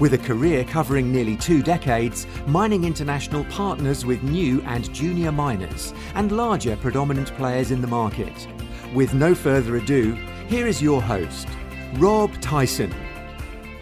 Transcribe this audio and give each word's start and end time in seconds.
With 0.00 0.14
a 0.14 0.18
career 0.18 0.64
covering 0.64 1.12
nearly 1.12 1.36
two 1.36 1.62
decades, 1.62 2.26
Mining 2.46 2.84
International 2.84 3.44
partners 3.44 4.04
with 4.04 4.22
new 4.22 4.60
and 4.62 4.92
junior 4.92 5.30
miners 5.30 5.92
and 6.14 6.32
larger 6.32 6.76
predominant 6.76 7.32
players 7.36 7.70
in 7.70 7.80
the 7.80 7.86
market. 7.86 8.48
With 8.94 9.14
no 9.14 9.34
further 9.34 9.76
ado, 9.76 10.14
here 10.48 10.66
is 10.66 10.82
your 10.82 11.00
host, 11.00 11.46
Rob 11.96 12.32
Tyson. 12.40 12.92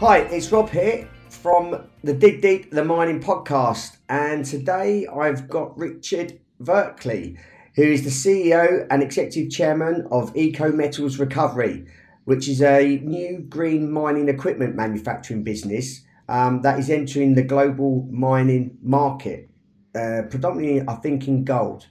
Hi, 0.01 0.19
it's 0.19 0.51
Rob 0.53 0.69
here 0.69 1.09
from 1.29 1.84
the 2.05 2.12
Dig 2.12 2.42
Deep 2.42 2.70
the 2.70 2.84
Mining 2.84 3.23
podcast, 3.23 3.97
and 4.09 4.45
today 4.45 5.06
I've 5.06 5.48
got 5.48 5.79
Richard 5.79 6.39
Verkley, 6.59 7.39
who 7.77 7.84
is 7.84 8.03
the 8.03 8.11
CEO 8.11 8.87
and 8.91 9.03
Executive 9.03 9.51
Chairman 9.51 10.06
of 10.11 10.37
Eco 10.37 10.70
Metals 10.70 11.19
Recovery, 11.19 11.87
which 12.25 12.47
is 12.47 12.61
a 12.61 12.98
new 12.98 13.39
green 13.48 13.91
mining 13.91 14.29
equipment 14.29 14.75
manufacturing 14.75 15.42
business 15.42 16.03
um, 16.30 16.62
that 16.62 16.79
is 16.79 16.89
entering 16.89 17.34
the 17.34 17.43
global 17.43 18.07
mining 18.09 18.79
market, 18.83 19.51
uh, 19.97 20.23
predominantly, 20.30 20.80
I 20.87 20.95
think, 20.95 21.27
in 21.27 21.45
gold, 21.45 21.89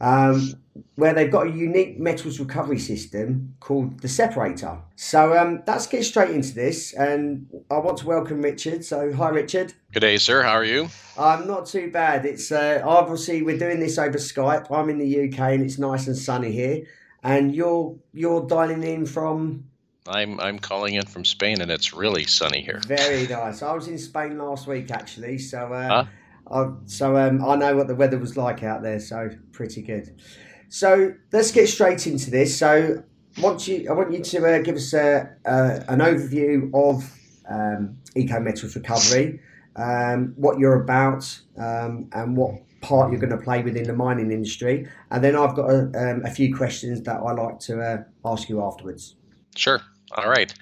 um, 0.00 0.54
where 0.94 1.12
they've 1.12 1.30
got 1.30 1.48
a 1.48 1.50
unique 1.50 1.98
metals 1.98 2.38
recovery 2.38 2.78
system 2.78 3.56
called 3.58 4.00
the 4.00 4.06
separator. 4.06 4.78
So 4.94 5.36
um, 5.36 5.64
let's 5.66 5.88
get 5.88 6.04
straight 6.04 6.30
into 6.30 6.54
this, 6.54 6.94
and 6.94 7.48
I 7.68 7.78
want 7.78 7.98
to 7.98 8.06
welcome 8.06 8.40
Richard. 8.42 8.84
So, 8.84 9.12
hi, 9.12 9.30
Richard. 9.30 9.74
Good 9.92 10.00
day, 10.00 10.18
sir. 10.18 10.44
How 10.44 10.52
are 10.52 10.64
you? 10.64 10.88
I'm 11.18 11.48
not 11.48 11.66
too 11.66 11.90
bad. 11.90 12.24
It's 12.24 12.52
uh, 12.52 12.82
obviously 12.84 13.42
we're 13.42 13.58
doing 13.58 13.80
this 13.80 13.98
over 13.98 14.18
Skype. 14.18 14.70
I'm 14.70 14.88
in 14.88 14.98
the 14.98 15.24
UK, 15.24 15.40
and 15.54 15.64
it's 15.64 15.80
nice 15.80 16.06
and 16.06 16.16
sunny 16.16 16.52
here. 16.52 16.86
And 17.24 17.52
you're 17.52 17.98
you're 18.12 18.46
dialing 18.46 18.84
in 18.84 19.04
from 19.04 19.64
I'm 20.10 20.40
I'm 20.40 20.58
calling 20.58 20.94
in 20.94 21.06
from 21.06 21.24
Spain, 21.24 21.60
and 21.60 21.70
it's 21.70 21.94
really 21.94 22.24
sunny 22.24 22.62
here. 22.62 22.80
Very 22.86 23.26
nice. 23.26 23.62
I 23.62 23.72
was 23.72 23.88
in 23.88 23.98
Spain 23.98 24.38
last 24.38 24.66
week 24.66 24.90
actually, 24.90 25.38
so 25.38 25.72
uh, 25.72 25.88
huh? 25.88 26.04
I, 26.50 26.72
so 26.86 27.16
um, 27.16 27.44
I 27.44 27.56
know 27.56 27.76
what 27.76 27.86
the 27.86 27.94
weather 27.94 28.18
was 28.18 28.36
like 28.36 28.62
out 28.62 28.82
there. 28.82 29.00
So 29.00 29.30
pretty 29.52 29.82
good. 29.82 30.20
So 30.68 31.14
let's 31.32 31.50
get 31.50 31.68
straight 31.68 32.06
into 32.06 32.30
this. 32.30 32.56
So 32.56 33.02
want 33.38 33.66
you, 33.68 33.88
I 33.88 33.92
want 33.92 34.12
you 34.12 34.22
to 34.22 34.46
uh, 34.46 34.62
give 34.62 34.76
us 34.76 34.92
a, 34.92 35.36
an 35.44 35.98
overview 35.98 36.70
of 36.74 37.12
um, 37.48 37.98
Eco 38.14 38.40
Metals 38.40 38.76
Recovery, 38.76 39.40
um, 39.76 40.32
what 40.36 40.58
you're 40.58 40.82
about, 40.82 41.40
um, 41.58 42.08
and 42.12 42.36
what 42.36 42.54
part 42.80 43.10
you're 43.10 43.20
going 43.20 43.30
to 43.30 43.36
play 43.36 43.62
within 43.62 43.84
the 43.84 43.92
mining 43.92 44.30
industry. 44.30 44.88
And 45.10 45.22
then 45.22 45.36
I've 45.36 45.54
got 45.54 45.70
a, 45.70 45.90
um, 45.94 46.24
a 46.24 46.30
few 46.30 46.54
questions 46.54 47.02
that 47.02 47.16
I 47.16 47.32
like 47.32 47.58
to 47.60 47.80
uh, 47.80 48.02
ask 48.24 48.48
you 48.48 48.62
afterwards. 48.62 49.16
Sure. 49.56 49.80
All 50.12 50.28
right. 50.28 50.52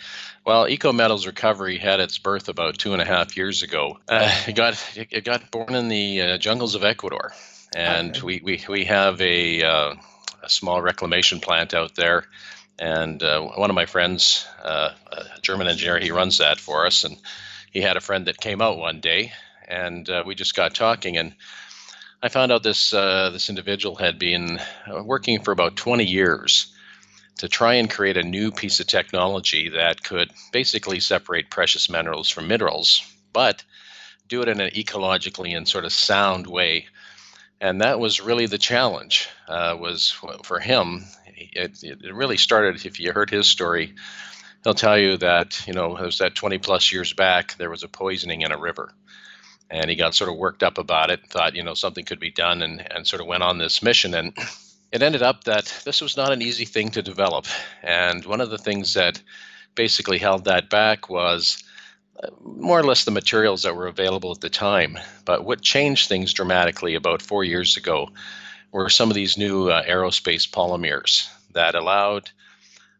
Well, 0.44 0.68
Eco 0.68 0.92
Metals 0.92 1.26
Recovery 1.26 1.78
had 1.78 2.00
its 2.00 2.18
birth 2.18 2.48
about 2.48 2.78
two 2.78 2.92
and 2.92 3.00
a 3.00 3.04
half 3.04 3.36
years 3.36 3.62
ago. 3.62 3.98
Uh, 4.06 4.30
it 4.46 4.54
got 4.54 4.82
it 4.94 5.24
got 5.24 5.50
born 5.50 5.74
in 5.74 5.88
the 5.88 6.22
uh, 6.22 6.38
jungles 6.38 6.74
of 6.74 6.84
Ecuador, 6.84 7.32
and 7.74 8.10
okay. 8.10 8.26
we, 8.26 8.40
we 8.42 8.64
we 8.68 8.84
have 8.84 9.20
a 9.22 9.62
uh, 9.62 9.94
a 10.42 10.48
small 10.48 10.82
reclamation 10.82 11.40
plant 11.40 11.74
out 11.74 11.94
there. 11.94 12.24
And 12.78 13.22
uh, 13.22 13.40
one 13.40 13.70
of 13.70 13.74
my 13.74 13.86
friends, 13.86 14.46
uh, 14.62 14.90
a 15.10 15.40
German 15.42 15.66
engineer, 15.66 15.98
he 15.98 16.12
runs 16.12 16.38
that 16.38 16.60
for 16.60 16.86
us, 16.86 17.02
and 17.04 17.16
he 17.72 17.80
had 17.80 17.96
a 17.96 18.00
friend 18.00 18.26
that 18.26 18.38
came 18.38 18.62
out 18.62 18.78
one 18.78 19.00
day, 19.00 19.32
and 19.66 20.08
uh, 20.08 20.22
we 20.24 20.34
just 20.34 20.54
got 20.54 20.74
talking, 20.74 21.16
and 21.16 21.34
I 22.22 22.28
found 22.28 22.52
out 22.52 22.62
this 22.62 22.90
this 22.90 23.48
individual 23.48 23.96
had 23.96 24.18
been 24.18 24.60
working 25.02 25.40
for 25.40 25.52
about 25.52 25.76
20 25.76 26.04
years 26.04 26.72
to 27.38 27.48
try 27.48 27.74
and 27.74 27.90
create 27.90 28.16
a 28.16 28.22
new 28.22 28.50
piece 28.50 28.80
of 28.80 28.86
technology 28.86 29.70
that 29.70 30.02
could 30.02 30.30
basically 30.52 31.00
separate 31.00 31.50
precious 31.50 31.88
minerals 31.88 32.28
from 32.28 32.48
minerals, 32.48 33.02
but 33.32 33.64
do 34.28 34.42
it 34.42 34.48
in 34.48 34.60
an 34.60 34.70
ecologically 34.70 35.56
and 35.56 35.66
sort 35.66 35.84
of 35.84 35.92
sound 35.92 36.46
way. 36.46 36.86
And 37.60 37.80
that 37.80 37.98
was 37.98 38.20
really 38.20 38.46
the 38.46 38.58
challenge. 38.58 39.28
Uh, 39.48 39.76
was 39.80 40.10
for 40.44 40.60
him. 40.60 41.04
It, 41.36 41.82
it 41.82 42.14
really 42.14 42.36
started. 42.36 42.84
If 42.84 43.00
you 43.00 43.12
heard 43.12 43.30
his 43.30 43.46
story, 43.46 43.94
he'll 44.64 44.74
tell 44.74 44.98
you 44.98 45.16
that 45.18 45.66
you 45.66 45.72
know 45.72 45.96
it 45.96 46.04
was 46.04 46.18
that 46.18 46.34
20 46.34 46.58
plus 46.58 46.92
years 46.92 47.12
back. 47.12 47.56
There 47.56 47.70
was 47.70 47.82
a 47.82 47.88
poisoning 47.88 48.42
in 48.42 48.52
a 48.52 48.58
river, 48.58 48.92
and 49.70 49.88
he 49.88 49.96
got 49.96 50.14
sort 50.14 50.30
of 50.30 50.36
worked 50.36 50.62
up 50.62 50.78
about 50.78 51.10
it. 51.10 51.26
Thought 51.28 51.56
you 51.56 51.64
know 51.64 51.74
something 51.74 52.04
could 52.04 52.20
be 52.20 52.30
done, 52.30 52.62
and 52.62 52.86
and 52.92 53.06
sort 53.06 53.22
of 53.22 53.28
went 53.28 53.42
on 53.42 53.58
this 53.58 53.82
mission. 53.82 54.14
And 54.14 54.36
it 54.90 55.02
ended 55.02 55.22
up 55.22 55.44
that 55.44 55.82
this 55.84 56.00
was 56.00 56.16
not 56.16 56.32
an 56.32 56.42
easy 56.42 56.64
thing 56.64 56.90
to 56.90 57.02
develop. 57.02 57.46
And 57.82 58.24
one 58.24 58.40
of 58.40 58.50
the 58.50 58.58
things 58.58 58.94
that 58.94 59.22
basically 59.74 60.18
held 60.18 60.44
that 60.44 60.70
back 60.70 61.08
was 61.08 61.62
uh, 62.22 62.28
more 62.42 62.78
or 62.78 62.84
less 62.84 63.04
the 63.04 63.10
materials 63.10 63.62
that 63.62 63.76
were 63.76 63.86
available 63.86 64.32
at 64.32 64.40
the 64.40 64.50
time. 64.50 64.98
But 65.24 65.44
what 65.44 65.60
changed 65.60 66.08
things 66.08 66.32
dramatically 66.32 66.94
about 66.94 67.22
four 67.22 67.44
years 67.44 67.76
ago 67.76 68.08
were 68.72 68.88
some 68.88 69.10
of 69.10 69.14
these 69.14 69.38
new 69.38 69.68
uh, 69.68 69.84
aerospace 69.84 70.48
polymers 70.48 71.28
that 71.52 71.74
allowed 71.74 72.30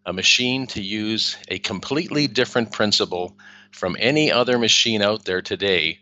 a 0.07 0.13
machine 0.13 0.67
to 0.69 0.83
use 0.83 1.37
a 1.49 1.59
completely 1.59 2.27
different 2.27 2.73
principle 2.73 3.37
from 3.73 3.97
any 3.99 4.33
other 4.33 4.59
machine 4.59 5.03
out 5.03 5.25
there 5.25 5.43
today 5.43 5.99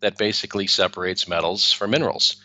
that 0.00 0.18
basically 0.18 0.66
separates 0.66 1.28
metals 1.28 1.72
from 1.72 1.90
minerals. 1.90 2.36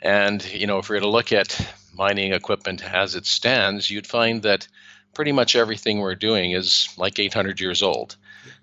And, 0.00 0.44
you 0.52 0.66
know, 0.66 0.78
if 0.78 0.88
we 0.88 0.96
were 0.96 1.00
to 1.00 1.08
look 1.08 1.32
at 1.32 1.74
mining 1.92 2.32
equipment 2.32 2.82
as 2.82 3.14
it 3.14 3.26
stands, 3.26 3.90
you'd 3.90 4.06
find 4.06 4.42
that 4.42 4.68
pretty 5.14 5.32
much 5.32 5.56
everything 5.56 5.98
we're 5.98 6.14
doing 6.14 6.52
is 6.52 6.88
like 6.96 7.18
800 7.18 7.60
years 7.60 7.82
old. 7.82 8.16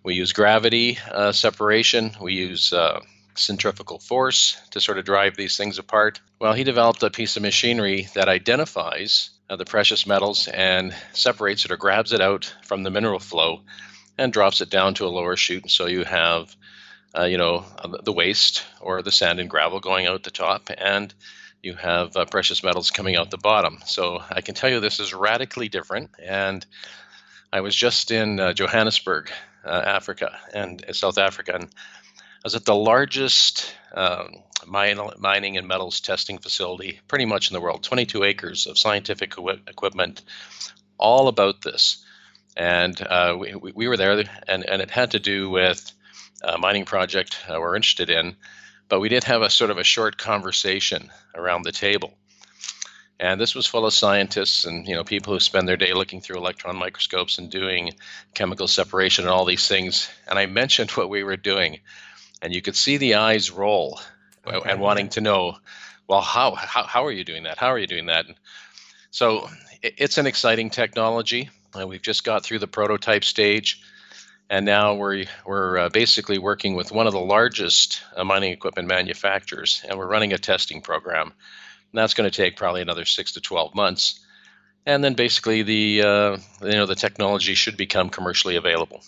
We 0.03 0.15
use 0.15 0.33
gravity 0.33 0.97
uh, 1.11 1.31
separation, 1.31 2.11
we 2.21 2.33
use 2.33 2.73
uh, 2.73 3.01
centrifugal 3.35 3.99
force 3.99 4.59
to 4.71 4.81
sort 4.81 4.97
of 4.97 5.05
drive 5.05 5.35
these 5.35 5.57
things 5.57 5.77
apart. 5.77 6.19
Well, 6.39 6.53
he 6.53 6.63
developed 6.63 7.03
a 7.03 7.09
piece 7.09 7.37
of 7.37 7.43
machinery 7.43 8.07
that 8.13 8.29
identifies 8.29 9.29
uh, 9.49 9.55
the 9.55 9.65
precious 9.65 10.05
metals 10.05 10.47
and 10.47 10.93
separates 11.13 11.65
it 11.65 11.71
or 11.71 11.77
grabs 11.77 12.13
it 12.13 12.21
out 12.21 12.53
from 12.63 12.83
the 12.83 12.91
mineral 12.91 13.19
flow 13.19 13.61
and 14.17 14.33
drops 14.33 14.61
it 14.61 14.69
down 14.69 14.93
to 14.95 15.05
a 15.05 15.09
lower 15.09 15.35
chute. 15.35 15.71
So 15.71 15.87
you 15.87 16.03
have, 16.03 16.55
uh, 17.17 17.23
you 17.23 17.37
know, 17.37 17.65
the 18.03 18.13
waste 18.13 18.63
or 18.81 19.01
the 19.01 19.11
sand 19.11 19.39
and 19.39 19.49
gravel 19.49 19.79
going 19.79 20.07
out 20.07 20.23
the 20.23 20.31
top, 20.31 20.69
and 20.77 21.13
you 21.61 21.73
have 21.75 22.15
uh, 22.15 22.25
precious 22.25 22.63
metals 22.63 22.91
coming 22.91 23.15
out 23.15 23.31
the 23.31 23.37
bottom. 23.37 23.79
So 23.85 24.23
I 24.29 24.41
can 24.41 24.55
tell 24.55 24.69
you 24.69 24.79
this 24.79 24.99
is 24.99 25.13
radically 25.13 25.69
different. 25.69 26.11
And 26.21 26.65
I 27.51 27.61
was 27.61 27.75
just 27.75 28.11
in 28.11 28.39
uh, 28.39 28.53
Johannesburg, 28.53 29.31
uh, 29.65 29.83
Africa, 29.85 30.37
and 30.53 30.83
uh, 30.87 30.93
South 30.93 31.17
Africa, 31.17 31.55
and 31.55 31.65
I 31.65 32.41
was 32.43 32.55
at 32.55 32.63
the 32.63 32.75
largest 32.75 33.75
um, 33.93 34.35
mine, 34.65 34.99
mining 35.17 35.57
and 35.57 35.67
metals 35.67 35.99
testing 35.99 36.37
facility 36.37 36.99
pretty 37.07 37.25
much 37.25 37.49
in 37.49 37.53
the 37.53 37.61
world 37.61 37.83
22 37.83 38.23
acres 38.23 38.67
of 38.67 38.77
scientific 38.77 39.33
equipment, 39.67 40.21
all 40.97 41.27
about 41.27 41.61
this. 41.61 42.05
And 42.55 42.99
uh, 43.01 43.35
we, 43.37 43.55
we 43.55 43.87
were 43.87 43.97
there, 43.97 44.23
and, 44.47 44.65
and 44.65 44.81
it 44.81 44.91
had 44.91 45.11
to 45.11 45.19
do 45.19 45.49
with 45.49 45.91
a 46.41 46.57
mining 46.57 46.85
project 46.85 47.37
uh, 47.49 47.59
we're 47.59 47.75
interested 47.75 48.09
in 48.09 48.35
but 48.89 48.99
we 48.99 49.09
did 49.09 49.23
have 49.23 49.41
a 49.41 49.49
sort 49.49 49.71
of 49.71 49.77
a 49.77 49.83
short 49.83 50.17
conversation 50.17 51.09
around 51.35 51.63
the 51.63 51.71
table. 51.71 52.13
And 53.19 53.39
this 53.39 53.53
was 53.53 53.67
full 53.67 53.85
of 53.85 53.93
scientists 53.93 54.65
and 54.65 54.87
you 54.87 54.95
know 54.95 55.03
people 55.03 55.33
who 55.33 55.39
spend 55.39 55.67
their 55.67 55.77
day 55.77 55.93
looking 55.93 56.21
through 56.21 56.37
electron 56.37 56.77
microscopes 56.77 57.37
and 57.37 57.51
doing 57.51 57.93
chemical 58.33 58.67
separation 58.67 59.25
and 59.25 59.31
all 59.31 59.45
these 59.45 59.67
things. 59.67 60.09
And 60.27 60.39
I 60.39 60.45
mentioned 60.45 60.91
what 60.91 61.09
we 61.09 61.23
were 61.23 61.37
doing, 61.37 61.79
and 62.41 62.53
you 62.53 62.61
could 62.61 62.75
see 62.75 62.97
the 62.97 63.15
eyes 63.15 63.51
roll 63.51 63.99
okay. 64.47 64.69
and 64.69 64.79
wanting 64.79 65.09
to 65.09 65.21
know, 65.21 65.57
well, 66.07 66.21
how, 66.21 66.55
how 66.55 66.83
how 66.83 67.05
are 67.05 67.11
you 67.11 67.25
doing 67.25 67.43
that? 67.43 67.57
How 67.57 67.67
are 67.67 67.79
you 67.79 67.87
doing 67.87 68.05
that? 68.05 68.25
So 69.11 69.49
it's 69.81 70.17
an 70.17 70.25
exciting 70.25 70.69
technology. 70.69 71.49
Uh, 71.77 71.87
we've 71.87 72.01
just 72.01 72.23
got 72.23 72.43
through 72.43 72.59
the 72.59 72.67
prototype 72.67 73.25
stage 73.25 73.81
and 74.49 74.65
now 74.65 74.95
we're 74.95 75.25
we're 75.45 75.77
uh, 75.77 75.89
basically 75.89 76.39
working 76.39 76.75
with 76.75 76.91
one 76.91 77.07
of 77.07 77.13
the 77.13 77.19
largest 77.19 78.01
uh, 78.15 78.23
mining 78.23 78.51
equipment 78.51 78.87
manufacturers, 78.87 79.83
and 79.87 79.97
we're 79.97 80.07
running 80.07 80.33
a 80.33 80.37
testing 80.37 80.81
program. 80.81 81.27
And 81.27 81.97
that's 81.97 82.13
going 82.13 82.29
to 82.29 82.35
take 82.35 82.55
probably 82.55 82.81
another 82.81 83.05
six 83.05 83.33
to 83.33 83.41
twelve 83.41 83.75
months, 83.75 84.19
and 84.85 85.03
then 85.03 85.13
basically 85.13 85.61
the 85.63 86.01
uh, 86.01 86.37
you 86.61 86.71
know 86.71 86.85
the 86.85 86.95
technology 86.95 87.53
should 87.55 87.77
become 87.77 88.09
commercially 88.09 88.55
available. 88.55 89.01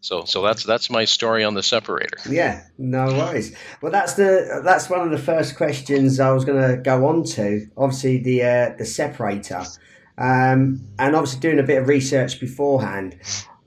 So 0.00 0.24
so 0.24 0.42
that's 0.42 0.64
that's 0.64 0.88
my 0.88 1.04
story 1.04 1.44
on 1.44 1.54
the 1.54 1.62
separator. 1.62 2.16
Yeah, 2.28 2.62
no 2.78 3.06
worries. 3.06 3.56
Well, 3.82 3.92
that's 3.92 4.14
the 4.14 4.60
that's 4.64 4.88
one 4.88 5.00
of 5.00 5.10
the 5.10 5.18
first 5.18 5.56
questions 5.56 6.20
I 6.20 6.32
was 6.32 6.44
going 6.44 6.62
to 6.62 6.76
go 6.80 7.06
on 7.06 7.24
to. 7.24 7.66
Obviously, 7.76 8.18
the 8.18 8.42
uh, 8.42 8.74
the 8.78 8.86
separator. 8.86 9.64
um, 10.18 10.80
and 10.98 11.14
obviously 11.14 11.40
doing 11.40 11.58
a 11.58 11.62
bit 11.62 11.82
of 11.82 11.88
research 11.88 12.40
beforehand. 12.40 13.16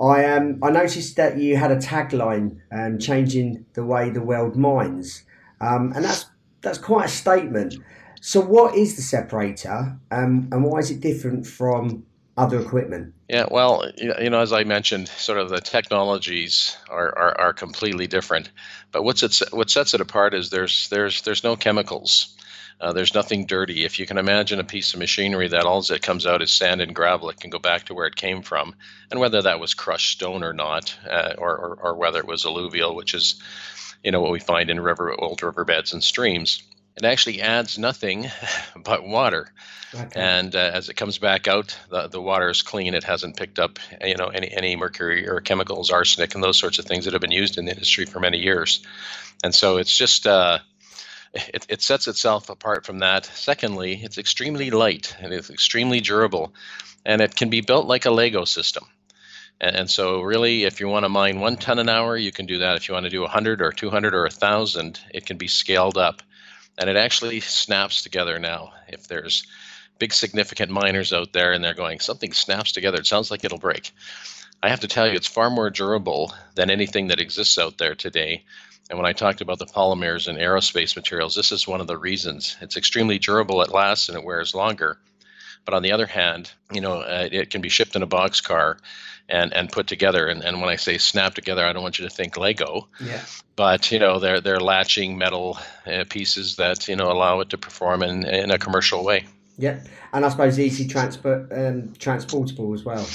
I 0.01 0.25
um, 0.25 0.59
I 0.63 0.69
noticed 0.69 1.15
that 1.17 1.37
you 1.37 1.57
had 1.57 1.71
a 1.71 1.75
tagline, 1.75 2.59
um, 2.71 2.99
changing 2.99 3.65
the 3.73 3.83
way 3.83 4.09
the 4.09 4.21
world 4.21 4.55
mines, 4.55 5.23
um, 5.59 5.91
and 5.95 6.05
that's 6.05 6.25
that's 6.61 6.77
quite 6.77 7.05
a 7.05 7.09
statement. 7.09 7.75
So, 8.21 8.41
what 8.41 8.75
is 8.75 8.95
the 8.95 9.01
separator, 9.01 9.97
um, 10.11 10.49
and 10.51 10.63
why 10.63 10.79
is 10.79 10.91
it 10.91 11.01
different 11.01 11.45
from 11.45 12.05
other 12.37 12.59
equipment? 12.59 13.13
Yeah, 13.27 13.45
well, 13.51 13.89
you 13.97 14.29
know, 14.29 14.39
as 14.39 14.53
I 14.53 14.63
mentioned, 14.63 15.09
sort 15.09 15.37
of 15.37 15.49
the 15.49 15.61
technologies 15.61 16.75
are, 16.89 17.15
are, 17.17 17.39
are 17.39 17.53
completely 17.53 18.07
different. 18.07 18.49
But 18.91 19.03
what's 19.03 19.21
it, 19.21 19.41
what 19.51 19.69
sets 19.69 19.93
it 19.93 20.01
apart 20.01 20.33
is 20.33 20.49
there's 20.49 20.87
there's 20.89 21.21
there's 21.21 21.43
no 21.43 21.55
chemicals. 21.55 22.35
Uh, 22.81 22.93
there's 22.93 23.13
nothing 23.13 23.45
dirty. 23.45 23.83
If 23.83 23.99
you 23.99 24.05
can 24.05 24.17
imagine 24.17 24.59
a 24.59 24.63
piece 24.63 24.93
of 24.93 24.99
machinery 24.99 25.49
that 25.49 25.65
all 25.65 25.81
that 25.81 26.01
comes 26.01 26.25
out 26.25 26.41
is 26.41 26.51
sand 26.51 26.81
and 26.81 26.95
gravel, 26.95 27.29
it 27.29 27.39
can 27.39 27.49
go 27.49 27.59
back 27.59 27.85
to 27.85 27.93
where 27.93 28.07
it 28.07 28.15
came 28.15 28.41
from, 28.41 28.73
and 29.11 29.19
whether 29.19 29.41
that 29.41 29.59
was 29.59 29.73
crushed 29.73 30.11
stone 30.11 30.43
or 30.43 30.53
not, 30.53 30.97
uh, 31.09 31.33
or, 31.37 31.57
or, 31.57 31.75
or 31.81 31.95
whether 31.95 32.19
it 32.19 32.27
was 32.27 32.45
alluvial, 32.45 32.95
which 32.95 33.13
is, 33.13 33.41
you 34.03 34.11
know, 34.11 34.21
what 34.21 34.31
we 34.31 34.39
find 34.39 34.69
in 34.69 34.79
river 34.79 35.13
old 35.19 35.43
riverbeds 35.43 35.91
and 35.91 36.03
streams, 36.03 36.63
it 36.95 37.03
actually 37.03 37.41
adds 37.41 37.77
nothing 37.77 38.29
but 38.83 39.05
water. 39.05 39.51
Okay. 39.93 40.19
And 40.19 40.55
uh, 40.55 40.71
as 40.73 40.87
it 40.87 40.95
comes 40.95 41.17
back 41.17 41.47
out, 41.47 41.77
the, 41.89 42.07
the 42.07 42.21
water 42.21 42.49
is 42.49 42.61
clean. 42.61 42.93
It 42.93 43.03
hasn't 43.03 43.37
picked 43.37 43.57
up, 43.57 43.79
you 44.01 44.15
know, 44.15 44.27
any, 44.27 44.51
any 44.51 44.75
mercury 44.75 45.27
or 45.27 45.41
chemicals, 45.41 45.89
arsenic, 45.89 46.35
and 46.35 46.43
those 46.43 46.59
sorts 46.59 46.77
of 46.77 46.85
things 46.85 47.05
that 47.05 47.13
have 47.13 47.21
been 47.21 47.31
used 47.31 47.57
in 47.57 47.65
the 47.65 47.71
industry 47.71 48.05
for 48.05 48.19
many 48.19 48.37
years. 48.37 48.85
And 49.43 49.55
so 49.55 49.77
it's 49.77 49.95
just 49.95 50.27
uh, 50.27 50.59
it, 51.33 51.65
it 51.69 51.81
sets 51.81 52.07
itself 52.07 52.49
apart 52.49 52.85
from 52.85 52.99
that. 52.99 53.25
Secondly, 53.25 53.99
it's 54.01 54.17
extremely 54.17 54.71
light 54.71 55.15
and 55.19 55.33
it's 55.33 55.49
extremely 55.49 56.01
durable, 56.01 56.53
and 57.05 57.21
it 57.21 57.35
can 57.35 57.49
be 57.49 57.61
built 57.61 57.87
like 57.87 58.05
a 58.05 58.11
Lego 58.11 58.45
system. 58.45 58.85
And, 59.61 59.75
and 59.75 59.89
so, 59.89 60.21
really, 60.21 60.63
if 60.63 60.79
you 60.79 60.87
want 60.87 61.03
to 61.03 61.09
mine 61.09 61.39
one 61.39 61.57
ton 61.57 61.79
an 61.79 61.89
hour, 61.89 62.15
you 62.17 62.31
can 62.31 62.45
do 62.45 62.59
that. 62.59 62.77
If 62.77 62.87
you 62.87 62.93
want 62.93 63.05
to 63.05 63.09
do 63.09 63.21
100 63.21 63.61
or 63.61 63.71
200 63.71 64.15
or 64.15 64.23
1,000, 64.23 64.99
it 65.13 65.25
can 65.25 65.37
be 65.37 65.47
scaled 65.47 65.97
up. 65.97 66.21
And 66.77 66.89
it 66.89 66.95
actually 66.95 67.41
snaps 67.41 68.03
together 68.03 68.39
now. 68.39 68.71
If 68.87 69.07
there's 69.07 69.45
big 69.99 70.13
significant 70.13 70.71
miners 70.71 71.11
out 71.11 71.33
there 71.33 71.51
and 71.51 71.63
they're 71.63 71.73
going, 71.73 71.99
something 71.99 72.31
snaps 72.31 72.71
together, 72.71 72.99
it 72.99 73.07
sounds 73.07 73.29
like 73.29 73.43
it'll 73.43 73.57
break. 73.57 73.91
I 74.63 74.69
have 74.69 74.79
to 74.81 74.87
tell 74.87 75.07
you, 75.07 75.13
it's 75.13 75.27
far 75.27 75.49
more 75.49 75.69
durable 75.69 76.33
than 76.55 76.69
anything 76.69 77.07
that 77.07 77.19
exists 77.19 77.57
out 77.57 77.77
there 77.77 77.95
today. 77.95 78.43
And 78.89 78.97
when 78.97 79.05
I 79.05 79.13
talked 79.13 79.41
about 79.41 79.59
the 79.59 79.65
polymers 79.65 80.27
and 80.27 80.37
aerospace 80.37 80.95
materials, 80.95 81.35
this 81.35 81.51
is 81.51 81.67
one 81.67 81.81
of 81.81 81.87
the 81.87 81.97
reasons. 81.97 82.57
It's 82.61 82.77
extremely 82.77 83.19
durable, 83.19 83.61
it 83.61 83.71
lasts, 83.71 84.09
and 84.09 84.17
it 84.17 84.23
wears 84.23 84.55
longer. 84.55 84.97
But 85.65 85.75
on 85.75 85.83
the 85.83 85.91
other 85.91 86.07
hand, 86.07 86.51
you 86.71 86.81
know, 86.81 87.01
uh, 87.01 87.29
it 87.31 87.51
can 87.51 87.61
be 87.61 87.69
shipped 87.69 87.95
in 87.95 88.01
a 88.01 88.07
box 88.07 88.41
car 88.41 88.79
and, 89.27 89.53
and 89.53 89.71
put 89.71 89.85
together. 89.85 90.27
And, 90.27 90.43
and 90.43 90.59
when 90.59 90.69
I 90.69 90.75
say 90.75 90.97
snap 90.97 91.35
together, 91.35 91.63
I 91.63 91.71
don't 91.71 91.83
want 91.83 91.99
you 91.99 92.07
to 92.07 92.13
think 92.13 92.37
Lego. 92.37 92.87
Yeah. 92.99 93.21
But 93.55 93.91
you 93.91 93.99
know, 93.99 94.19
they're 94.19 94.41
they're 94.41 94.59
latching 94.59 95.17
metal 95.17 95.59
uh, 95.85 96.05
pieces 96.09 96.55
that 96.55 96.87
you 96.87 96.95
know 96.95 97.11
allow 97.11 97.41
it 97.41 97.49
to 97.49 97.57
perform 97.57 98.01
in 98.01 98.25
in 98.25 98.51
a 98.51 98.57
commercial 98.57 99.03
way. 99.03 99.25
Yeah, 99.57 99.81
and 100.13 100.25
I 100.25 100.29
suppose 100.29 100.57
easy 100.57 100.87
transport 100.87 101.51
um, 101.51 101.93
transportable 101.99 102.73
as 102.73 102.85
well. 102.85 103.05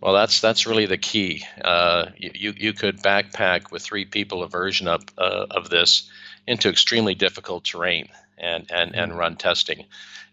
Well, 0.00 0.14
that's 0.14 0.40
that's 0.40 0.66
really 0.66 0.86
the 0.86 0.98
key. 0.98 1.44
Uh, 1.62 2.06
you 2.16 2.52
you 2.56 2.72
could 2.72 3.02
backpack 3.02 3.70
with 3.70 3.82
three 3.82 4.04
people 4.04 4.42
a 4.42 4.48
version 4.48 4.88
of 4.88 5.04
uh, 5.18 5.46
of 5.50 5.70
this 5.70 6.10
into 6.46 6.68
extremely 6.68 7.14
difficult 7.14 7.64
terrain 7.64 8.08
and 8.38 8.70
and 8.70 8.94
and 8.94 9.12
mm-hmm. 9.12 9.20
run 9.20 9.36
testing, 9.36 9.84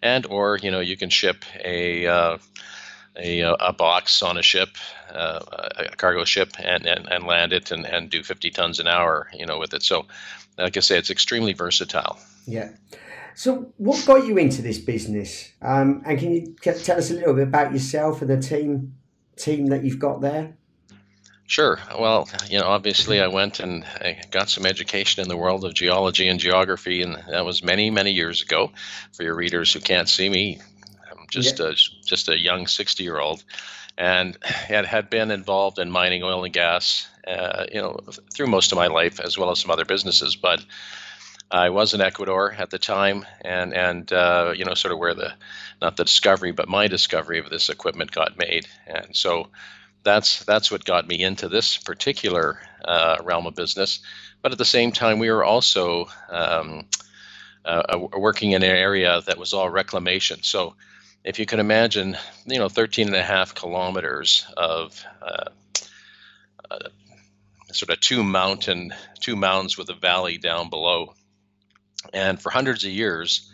and 0.02 0.26
or 0.26 0.58
you 0.58 0.72
know 0.72 0.80
you 0.80 0.98
can 0.98 1.10
ship 1.10 1.46
a 1.64 2.08
uh, 2.08 2.38
a, 3.20 3.42
a 3.42 3.74
box 3.74 4.22
on 4.22 4.38
a 4.38 4.44
ship, 4.44 4.70
uh, 5.12 5.40
a 5.78 5.96
cargo 5.96 6.26
ship, 6.26 6.54
and, 6.60 6.86
and, 6.86 7.08
and 7.12 7.26
land 7.26 7.54
it 7.54 7.72
and, 7.72 7.86
and 7.86 8.10
do 8.10 8.24
50 8.24 8.50
tons 8.52 8.80
an 8.80 8.88
hour, 8.88 9.30
you 9.34 9.46
know, 9.46 9.60
with 9.60 9.74
it. 9.74 9.84
So, 9.84 10.06
like 10.58 10.78
I 10.78 10.80
say, 10.80 10.98
it's 10.98 11.10
extremely 11.10 11.54
versatile. 11.54 12.18
Yeah. 12.46 12.70
So, 13.36 13.74
what 13.78 14.06
got 14.06 14.26
you 14.26 14.38
into 14.38 14.62
this 14.62 14.78
business? 14.80 15.52
Um, 15.62 16.02
and 16.06 16.20
can 16.20 16.34
you 16.34 16.56
tell 16.62 16.98
us 16.98 17.12
a 17.12 17.14
little 17.14 17.34
bit 17.34 17.48
about 17.48 17.72
yourself 17.74 18.22
and 18.22 18.30
the 18.30 18.42
team 18.42 18.96
team 19.40 19.68
that 19.68 19.84
you've 19.84 20.00
got 20.00 20.22
there? 20.22 20.54
Sure. 21.50 21.80
Well, 21.98 22.30
you 22.48 22.60
know, 22.60 22.68
obviously, 22.68 23.20
I 23.20 23.28
went 23.28 23.60
and 23.60 23.84
I 23.84 24.22
got 24.30 24.50
some 24.50 24.68
education 24.68 25.24
in 25.24 25.30
the 25.30 25.36
world 25.36 25.66
of 25.66 25.74
geology 25.74 26.28
and 26.28 26.40
geography, 26.40 27.02
and 27.02 27.16
that 27.28 27.44
was 27.44 27.64
many, 27.64 27.90
many 27.90 28.12
years 28.12 28.44
ago. 28.44 28.72
For 29.14 29.24
your 29.24 29.34
readers 29.34 29.74
who 29.74 29.80
can't 29.80 30.08
see 30.08 30.30
me, 30.30 30.60
I'm 31.10 31.26
just 31.32 31.58
yeah. 31.58 31.70
a 31.70 31.74
just 32.06 32.30
a 32.30 32.40
young 32.40 32.68
60 32.68 33.04
year 33.04 33.18
old, 33.18 33.44
and 33.98 34.38
had 34.44 34.86
had 34.86 35.10
been 35.10 35.32
involved 35.32 35.80
in 35.80 35.90
mining 35.90 36.22
oil 36.22 36.44
and 36.44 36.54
gas, 36.54 37.08
uh, 37.28 37.66
you 37.74 37.82
know, 37.82 37.98
through 38.32 38.48
most 38.48 38.72
of 38.72 38.76
my 38.76 38.86
life, 38.86 39.20
as 39.20 39.36
well 39.36 39.50
as 39.50 39.58
some 39.58 39.72
other 39.72 39.86
businesses. 39.86 40.36
But 40.36 40.64
I 41.52 41.70
was 41.70 41.94
in 41.94 42.02
Ecuador 42.02 42.52
at 42.52 42.70
the 42.70 42.80
time, 42.80 43.26
and 43.42 43.74
and 43.74 44.12
uh, 44.12 44.54
you 44.56 44.66
know, 44.66 44.74
sort 44.74 44.92
of 44.92 45.00
where 45.00 45.16
the 45.16 45.34
not 45.82 45.98
the 45.98 46.06
discovery, 46.06 46.52
but 46.52 46.70
my 46.70 46.88
discovery 46.88 47.40
of 47.40 47.50
this 47.50 47.70
equipment 47.70 48.12
got 48.12 48.38
made. 48.38 48.68
And 48.88 49.16
so 49.16 49.50
that's 50.04 50.44
that's 50.46 50.72
what 50.72 50.86
got 50.86 51.08
me 51.08 51.24
into 51.24 51.50
this 51.50 51.78
particular 51.78 52.60
uh, 52.86 53.18
realm 53.24 53.48
of 53.48 53.56
business. 53.56 54.00
But 54.42 54.52
at 54.52 54.58
the 54.58 54.66
same 54.66 54.92
time, 54.92 55.20
we 55.20 55.32
were 55.32 55.44
also 55.44 56.08
um, 56.30 56.86
uh, 57.66 58.00
working 58.18 58.52
in 58.52 58.64
an 58.64 58.70
area 58.70 59.22
that 59.26 59.38
was 59.38 59.54
all 59.54 59.70
reclamation. 59.70 60.44
So 60.44 60.76
if 61.24 61.40
you 61.40 61.46
can 61.46 61.60
imagine, 61.60 62.18
you 62.46 62.60
know, 62.60 62.70
13 62.70 63.08
and 63.08 63.16
a 63.16 63.24
half 63.24 63.54
kilometers 63.56 64.46
of 64.56 65.04
uh, 65.22 65.50
uh, 66.72 66.90
sort 67.72 67.92
of 67.92 68.00
two 68.00 68.24
mountain, 68.24 68.94
two 69.20 69.36
mountains 69.36 69.78
with 69.78 69.90
a 69.90 69.94
valley 69.94 70.38
down 70.38 70.70
below. 70.70 71.14
And 72.14 72.42
for 72.42 72.50
hundreds 72.50 72.84
of 72.84 72.92
years, 72.92 73.52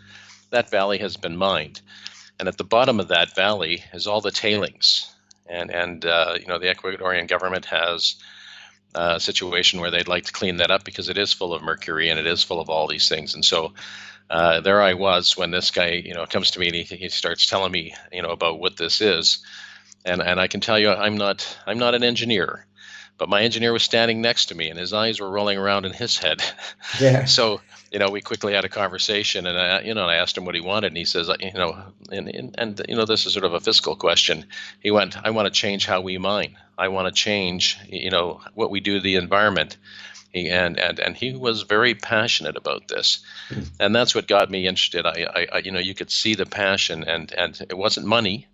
that 0.50 0.70
valley 0.70 0.98
has 0.98 1.16
been 1.16 1.36
mined 1.36 1.80
and 2.38 2.48
at 2.48 2.58
the 2.58 2.64
bottom 2.64 3.00
of 3.00 3.08
that 3.08 3.34
valley 3.34 3.84
is 3.92 4.06
all 4.06 4.20
the 4.20 4.30
tailings. 4.30 5.12
And 5.48 5.70
and 5.70 6.04
uh, 6.04 6.36
you 6.38 6.46
know 6.46 6.58
the 6.58 6.72
Ecuadorian 6.72 7.28
government 7.28 7.66
has 7.66 8.16
a 8.94 9.20
situation 9.20 9.80
where 9.80 9.90
they'd 9.90 10.08
like 10.08 10.24
to 10.24 10.32
clean 10.32 10.56
that 10.56 10.70
up 10.70 10.84
because 10.84 11.08
it 11.08 11.18
is 11.18 11.32
full 11.32 11.54
of 11.54 11.62
mercury 11.62 12.08
and 12.08 12.18
it 12.18 12.26
is 12.26 12.42
full 12.42 12.60
of 12.60 12.70
all 12.70 12.86
these 12.86 13.08
things. 13.08 13.34
And 13.34 13.44
so 13.44 13.72
uh, 14.30 14.60
there 14.60 14.82
I 14.82 14.94
was 14.94 15.36
when 15.36 15.50
this 15.50 15.70
guy 15.70 16.02
you 16.04 16.14
know 16.14 16.26
comes 16.26 16.50
to 16.52 16.60
me 16.60 16.66
and 16.66 16.76
he, 16.76 16.82
he 16.82 17.08
starts 17.08 17.46
telling 17.46 17.72
me 17.72 17.94
you 18.12 18.22
know 18.22 18.30
about 18.30 18.58
what 18.58 18.76
this 18.76 19.00
is. 19.00 19.38
And 20.04 20.20
and 20.20 20.40
I 20.40 20.48
can 20.48 20.60
tell 20.60 20.78
you 20.78 20.90
I'm 20.90 21.16
not 21.16 21.58
I'm 21.66 21.78
not 21.78 21.94
an 21.94 22.02
engineer 22.02 22.66
but 23.18 23.28
my 23.28 23.42
engineer 23.42 23.72
was 23.72 23.82
standing 23.82 24.20
next 24.20 24.46
to 24.46 24.54
me 24.54 24.68
and 24.68 24.78
his 24.78 24.92
eyes 24.92 25.20
were 25.20 25.30
rolling 25.30 25.58
around 25.58 25.86
in 25.86 25.92
his 25.92 26.18
head. 26.18 26.42
Yeah. 27.00 27.24
so, 27.36 27.60
you 27.96 28.00
know, 28.00 28.10
we 28.10 28.20
quickly 28.20 28.52
had 28.52 28.66
a 28.66 28.68
conversation 28.68 29.46
and 29.46 29.56
I, 29.56 29.80
you 29.80 29.94
know, 29.94 30.04
I 30.04 30.16
asked 30.16 30.36
him 30.36 30.44
what 30.44 30.54
he 30.54 30.60
wanted 30.60 30.88
and 30.88 30.98
he 30.98 31.06
says, 31.06 31.30
you 31.40 31.54
know, 31.54 31.82
and, 32.12 32.28
and, 32.28 32.54
and, 32.58 32.82
you 32.90 32.94
know, 32.94 33.06
this 33.06 33.24
is 33.24 33.32
sort 33.32 33.46
of 33.46 33.54
a 33.54 33.60
fiscal 33.60 33.96
question. 33.96 34.44
He 34.80 34.90
went, 34.90 35.16
I 35.24 35.30
want 35.30 35.46
to 35.46 35.60
change 35.60 35.86
how 35.86 36.02
we 36.02 36.18
mine. 36.18 36.58
I 36.76 36.88
want 36.88 37.08
to 37.08 37.18
change, 37.18 37.78
you 37.88 38.10
know, 38.10 38.42
what 38.52 38.70
we 38.70 38.80
do 38.80 38.96
to 38.96 39.00
the 39.00 39.14
environment. 39.14 39.78
He, 40.30 40.50
and, 40.50 40.78
and, 40.78 40.98
and 40.98 41.16
he 41.16 41.34
was 41.34 41.62
very 41.62 41.94
passionate 41.94 42.58
about 42.58 42.86
this. 42.88 43.24
Mm. 43.48 43.70
And 43.80 43.96
that's 43.96 44.14
what 44.14 44.28
got 44.28 44.50
me 44.50 44.66
interested. 44.66 45.06
I, 45.06 45.46
I, 45.50 45.58
you 45.60 45.72
know, 45.72 45.80
you 45.80 45.94
could 45.94 46.10
see 46.10 46.34
the 46.34 46.44
passion 46.44 47.02
and, 47.02 47.32
and 47.32 47.58
it 47.70 47.78
wasn't 47.78 48.06
money 48.06 48.46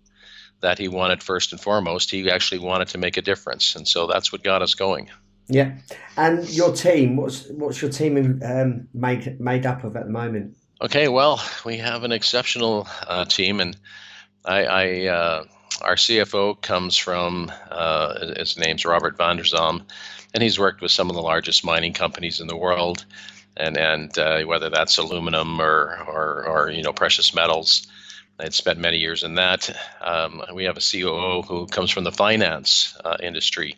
that 0.61 0.79
he 0.79 0.87
wanted 0.87 1.21
first 1.21 1.51
and 1.51 1.59
foremost. 1.59 2.11
He 2.11 2.31
actually 2.31 2.59
wanted 2.59 2.87
to 2.87 2.97
make 2.97 3.17
a 3.17 3.21
difference, 3.21 3.75
and 3.75 3.85
so 3.85 4.07
that's 4.07 4.31
what 4.31 4.41
got 4.41 4.61
us 4.61 4.75
going. 4.75 5.09
Yeah, 5.47 5.75
and 6.17 6.49
your 6.49 6.73
team. 6.73 7.17
What's 7.17 7.49
what's 7.49 7.81
your 7.81 7.91
team 7.91 8.41
um, 8.43 8.87
made 8.93 9.39
made 9.39 9.65
up 9.65 9.83
of 9.83 9.95
at 9.95 10.05
the 10.05 10.11
moment? 10.11 10.55
Okay, 10.81 11.07
well, 11.07 11.41
we 11.65 11.77
have 11.77 12.03
an 12.03 12.11
exceptional 12.11 12.87
uh, 13.07 13.25
team, 13.25 13.59
and 13.59 13.77
I, 14.45 14.65
I 14.65 15.05
uh, 15.07 15.43
our 15.81 15.95
CFO 15.95 16.61
comes 16.61 16.97
from 16.97 17.51
uh, 17.69 18.33
his 18.37 18.57
name's 18.57 18.85
Robert 18.85 19.17
van 19.17 19.37
der 19.37 19.43
Zalm, 19.43 19.85
and 20.33 20.43
he's 20.43 20.59
worked 20.59 20.81
with 20.81 20.91
some 20.91 21.09
of 21.09 21.15
the 21.15 21.21
largest 21.21 21.65
mining 21.65 21.93
companies 21.93 22.39
in 22.39 22.47
the 22.47 22.57
world, 22.57 23.05
and 23.57 23.77
and 23.77 24.17
uh, 24.17 24.43
whether 24.43 24.69
that's 24.69 24.97
aluminum 24.97 25.61
or, 25.61 26.03
or 26.07 26.45
or 26.45 26.69
you 26.69 26.83
know 26.83 26.93
precious 26.93 27.33
metals. 27.33 27.87
I'd 28.39 28.53
spent 28.53 28.79
many 28.79 28.97
years 28.97 29.23
in 29.23 29.35
that. 29.35 29.69
Um, 30.01 30.41
we 30.53 30.63
have 30.63 30.75
a 30.75 30.81
COO 30.81 31.43
who 31.43 31.67
comes 31.67 31.91
from 31.91 32.03
the 32.03 32.11
finance 32.11 32.97
uh, 33.05 33.17
industry, 33.21 33.77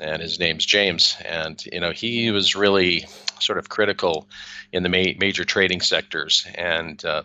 and 0.00 0.20
his 0.20 0.38
name's 0.38 0.64
James. 0.64 1.16
And 1.24 1.64
you 1.72 1.80
know, 1.80 1.92
he 1.92 2.30
was 2.30 2.56
really 2.56 3.06
sort 3.40 3.58
of 3.58 3.68
critical 3.68 4.28
in 4.72 4.82
the 4.82 4.88
ma- 4.88 5.18
major 5.18 5.44
trading 5.44 5.80
sectors 5.80 6.46
and 6.54 7.04
uh, 7.04 7.22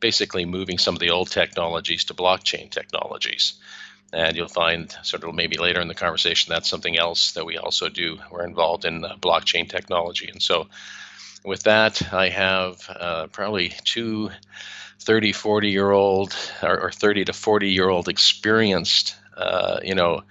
basically 0.00 0.44
moving 0.44 0.78
some 0.78 0.94
of 0.94 1.00
the 1.00 1.10
old 1.10 1.30
technologies 1.30 2.04
to 2.04 2.14
blockchain 2.14 2.70
technologies. 2.70 3.54
And 4.12 4.36
you'll 4.36 4.48
find 4.48 4.94
sort 5.02 5.24
of 5.24 5.34
maybe 5.34 5.56
later 5.56 5.80
in 5.80 5.88
the 5.88 5.94
conversation 5.94 6.50
that's 6.50 6.68
something 6.68 6.96
else 6.96 7.32
that 7.32 7.44
we 7.44 7.58
also 7.58 7.88
do. 7.88 8.18
We're 8.30 8.46
involved 8.46 8.84
in 8.84 9.04
uh, 9.04 9.16
blockchain 9.16 9.68
technology, 9.68 10.28
and 10.28 10.40
so 10.40 10.68
with 11.44 11.64
that, 11.64 12.12
I 12.12 12.30
have 12.30 12.88
uh, 12.88 13.26
probably 13.26 13.74
two 13.84 14.30
30, 15.00 15.32
40 15.32 15.68
year 15.68 15.90
old 15.90 16.34
or, 16.62 16.80
or 16.80 16.90
30 16.90 17.26
to 17.26 17.32
40 17.32 17.70
year 17.70 17.88
old 17.88 18.08
experienced, 18.08 19.16
uh, 19.36 19.80
you 19.82 19.94
know, 19.94 20.22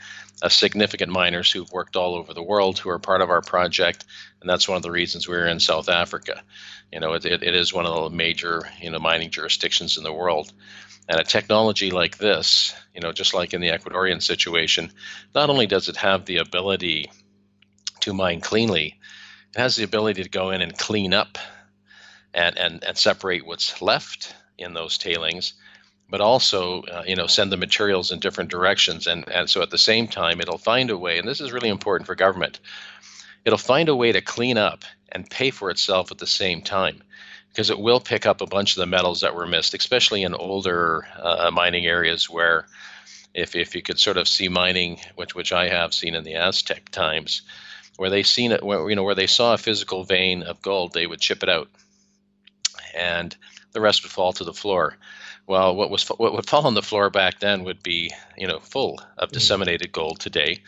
significant 0.49 1.11
miners 1.11 1.51
who've 1.51 1.71
worked 1.71 1.95
all 1.95 2.15
over 2.15 2.33
the 2.33 2.43
world 2.43 2.77
who 2.77 2.89
are 2.89 2.99
part 2.99 3.21
of 3.21 3.29
our 3.29 3.41
project, 3.41 4.05
and 4.41 4.49
that's 4.49 4.67
one 4.67 4.77
of 4.77 4.83
the 4.83 4.91
reasons 4.91 5.27
we're 5.27 5.47
in 5.47 5.59
South 5.59 5.89
Africa. 5.89 6.43
You 6.91 6.99
know, 6.99 7.13
it, 7.13 7.25
it, 7.25 7.43
it 7.43 7.55
is 7.55 7.73
one 7.73 7.85
of 7.85 8.11
the 8.11 8.15
major 8.15 8.67
you 8.81 8.91
know 8.91 8.99
mining 8.99 9.31
jurisdictions 9.31 9.97
in 9.97 10.03
the 10.03 10.13
world, 10.13 10.51
and 11.07 11.19
a 11.19 11.23
technology 11.23 11.91
like 11.91 12.17
this, 12.17 12.75
you 12.93 13.01
know, 13.01 13.11
just 13.11 13.33
like 13.33 13.53
in 13.53 13.61
the 13.61 13.69
Ecuadorian 13.69 14.21
situation, 14.21 14.91
not 15.35 15.49
only 15.49 15.67
does 15.67 15.89
it 15.89 15.97
have 15.97 16.25
the 16.25 16.37
ability 16.37 17.11
to 18.01 18.13
mine 18.13 18.41
cleanly, 18.41 18.99
it 19.55 19.59
has 19.59 19.75
the 19.75 19.83
ability 19.83 20.23
to 20.23 20.29
go 20.29 20.51
in 20.51 20.61
and 20.61 20.77
clean 20.77 21.13
up 21.13 21.37
and, 22.33 22.57
and, 22.57 22.83
and 22.83 22.97
separate 22.97 23.45
what's 23.45 23.81
left 23.81 24.35
in 24.57 24.73
those 24.73 24.97
tailings, 24.97 25.53
but 26.13 26.21
also 26.21 26.83
uh, 26.83 27.01
you 27.07 27.15
know 27.15 27.25
send 27.25 27.51
the 27.51 27.57
materials 27.57 28.11
in 28.11 28.19
different 28.19 28.51
directions. 28.51 29.07
And, 29.07 29.27
and 29.29 29.49
so 29.49 29.63
at 29.63 29.71
the 29.71 29.79
same 29.79 30.07
time, 30.07 30.39
it'll 30.39 30.59
find 30.59 30.91
a 30.91 30.97
way, 30.97 31.17
and 31.17 31.27
this 31.27 31.41
is 31.41 31.51
really 31.51 31.69
important 31.69 32.05
for 32.05 32.13
government, 32.13 32.59
it'll 33.45 33.57
find 33.57 33.89
a 33.89 33.95
way 33.95 34.11
to 34.11 34.21
clean 34.21 34.59
up 34.59 34.83
and 35.11 35.27
pay 35.27 35.49
for 35.49 35.71
itself 35.71 36.11
at 36.11 36.19
the 36.19 36.27
same 36.27 36.61
time 36.61 37.01
because 37.49 37.71
it 37.71 37.79
will 37.79 37.99
pick 37.99 38.27
up 38.27 38.41
a 38.41 38.45
bunch 38.45 38.73
of 38.73 38.81
the 38.81 38.85
metals 38.85 39.21
that 39.21 39.33
were 39.33 39.47
missed, 39.47 39.73
especially 39.73 40.21
in 40.21 40.35
older 40.35 41.07
uh, 41.19 41.49
mining 41.51 41.87
areas 41.87 42.29
where 42.29 42.67
if, 43.33 43.55
if 43.55 43.73
you 43.73 43.81
could 43.81 43.97
sort 43.97 44.17
of 44.17 44.27
see 44.27 44.49
mining, 44.49 44.99
which 45.15 45.33
which 45.33 45.51
I 45.51 45.67
have 45.69 45.95
seen 45.95 46.13
in 46.13 46.23
the 46.23 46.35
Aztec 46.35 46.89
times, 46.89 47.41
where 47.97 48.11
they 48.11 48.21
seen 48.21 48.51
it, 48.51 48.61
where, 48.61 48.87
you 48.87 48.95
know, 48.95 49.03
where 49.03 49.15
they 49.15 49.25
saw 49.25 49.55
a 49.55 49.57
physical 49.57 50.03
vein 50.03 50.43
of 50.43 50.61
gold, 50.61 50.93
they 50.93 51.07
would 51.07 51.21
chip 51.21 51.41
it 51.41 51.49
out, 51.49 51.69
and 52.93 53.35
the 53.71 53.81
rest 53.81 54.03
would 54.03 54.11
fall 54.11 54.33
to 54.33 54.43
the 54.43 54.53
floor. 54.53 54.97
Well, 55.47 55.75
what 55.75 55.89
was 55.89 56.07
what 56.07 56.33
would 56.33 56.47
fall 56.47 56.65
on 56.65 56.73
the 56.73 56.81
floor 56.81 57.09
back 57.09 57.39
then 57.39 57.63
would 57.63 57.83
be, 57.83 58.11
you 58.37 58.47
know, 58.47 58.59
full 58.59 59.01
of 59.17 59.29
mm. 59.29 59.33
disseminated 59.33 59.91
gold 59.91 60.19
today, 60.19 60.61